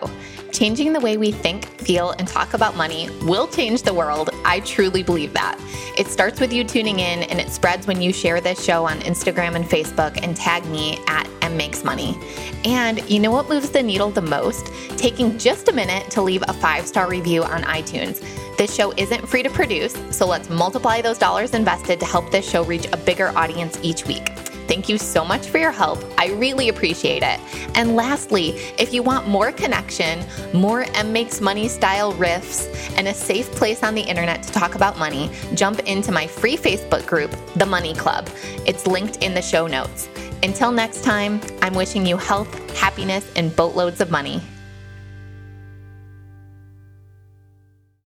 Changing 0.52 0.94
the 0.94 1.00
way 1.00 1.18
we 1.18 1.32
think, 1.32 1.66
feel, 1.82 2.12
and 2.20 2.28
talk 2.28 2.54
about 2.54 2.78
money 2.78 3.10
will 3.24 3.48
change 3.48 3.82
the 3.82 3.92
world. 3.96 4.30
I 4.46 4.60
truly 4.60 5.02
believe 5.02 5.34
that. 5.34 5.60
It 5.98 6.06
starts 6.06 6.40
with 6.40 6.54
you 6.54 6.64
tuning 6.64 7.00
in 7.00 7.24
and 7.24 7.40
it 7.40 7.50
spreads 7.50 7.88
when 7.88 8.00
you 8.00 8.14
share 8.14 8.42
this 8.42 8.64
show 8.64 8.86
on 8.86 9.00
Instagram 9.00 9.56
and 9.56 9.66
Facebook 9.66 10.20
and 10.22 10.38
tag 10.38 10.64
me 10.68 11.00
at 11.08 11.28
M 11.42 11.58
Makes 11.58 11.84
Money. 11.84 12.16
And 12.64 13.02
you 13.10 13.20
know 13.20 13.32
what 13.32 13.50
moves 13.50 13.72
the 13.72 13.82
needle 13.82 14.12
the 14.12 14.22
most? 14.22 14.68
Taking 14.96 15.40
just 15.40 15.68
a 15.68 15.74
minute 15.74 16.12
to 16.12 16.22
leave 16.22 16.44
a 16.48 16.54
five 16.54 16.86
star 16.86 17.10
review 17.10 17.44
on 17.44 17.64
iTunes. 17.64 18.24
This 18.56 18.76
show 18.76 18.94
isn't 18.98 19.28
free 19.28 19.42
to 19.42 19.50
produce, 19.50 19.96
so 20.16 20.28
let's 20.28 20.48
multiply 20.48 21.02
those 21.02 21.18
dollars 21.18 21.56
invested 21.56 22.00
to 22.02 22.06
help 22.06 22.30
this 22.30 22.48
show 22.48 22.64
reach 22.66 22.86
a 22.94 22.98
bigger 22.98 23.30
audience 23.30 23.80
each 23.82 24.06
week. 24.06 24.30
Thank 24.70 24.88
you 24.88 25.00
so 25.00 25.26
much 25.26 25.48
for 25.48 25.58
your 25.58 25.72
help. 25.72 25.98
I 26.20 26.28
really 26.34 26.70
appreciate 26.70 27.24
it. 27.24 27.40
And 27.76 27.96
lastly, 27.96 28.50
if 28.78 28.94
you 28.94 29.02
want 29.02 29.28
more 29.28 29.52
connection, 29.52 30.24
more 30.54 30.84
M 30.94 31.12
Makes 31.12 31.42
Money 31.42 31.68
style 31.68 32.14
riffs, 32.14 32.68
and 32.96 33.08
a 33.08 33.14
safe 33.16 33.50
place 33.54 33.82
on 33.82 33.96
the 33.96 34.02
internet 34.04 34.44
to 34.44 34.52
talk 34.52 34.76
about 34.76 35.00
money, 35.00 35.32
jump 35.56 35.80
into 35.88 36.12
my 36.12 36.28
free 36.28 36.56
Facebook 36.56 37.08
group, 37.08 37.36
The 37.56 37.66
Money 37.66 37.96
Club. 37.96 38.30
It's 38.68 38.86
linked 38.86 39.24
in 39.24 39.34
the 39.34 39.42
show 39.42 39.66
notes. 39.66 40.08
Until 40.44 40.72
next 40.72 41.04
time, 41.04 41.42
I'm 41.64 41.74
wishing 41.74 42.06
you 42.06 42.18
health, 42.18 42.54
happiness, 42.78 43.26
and 43.36 43.56
boatloads 43.56 44.02
of 44.02 44.12
money. 44.12 44.40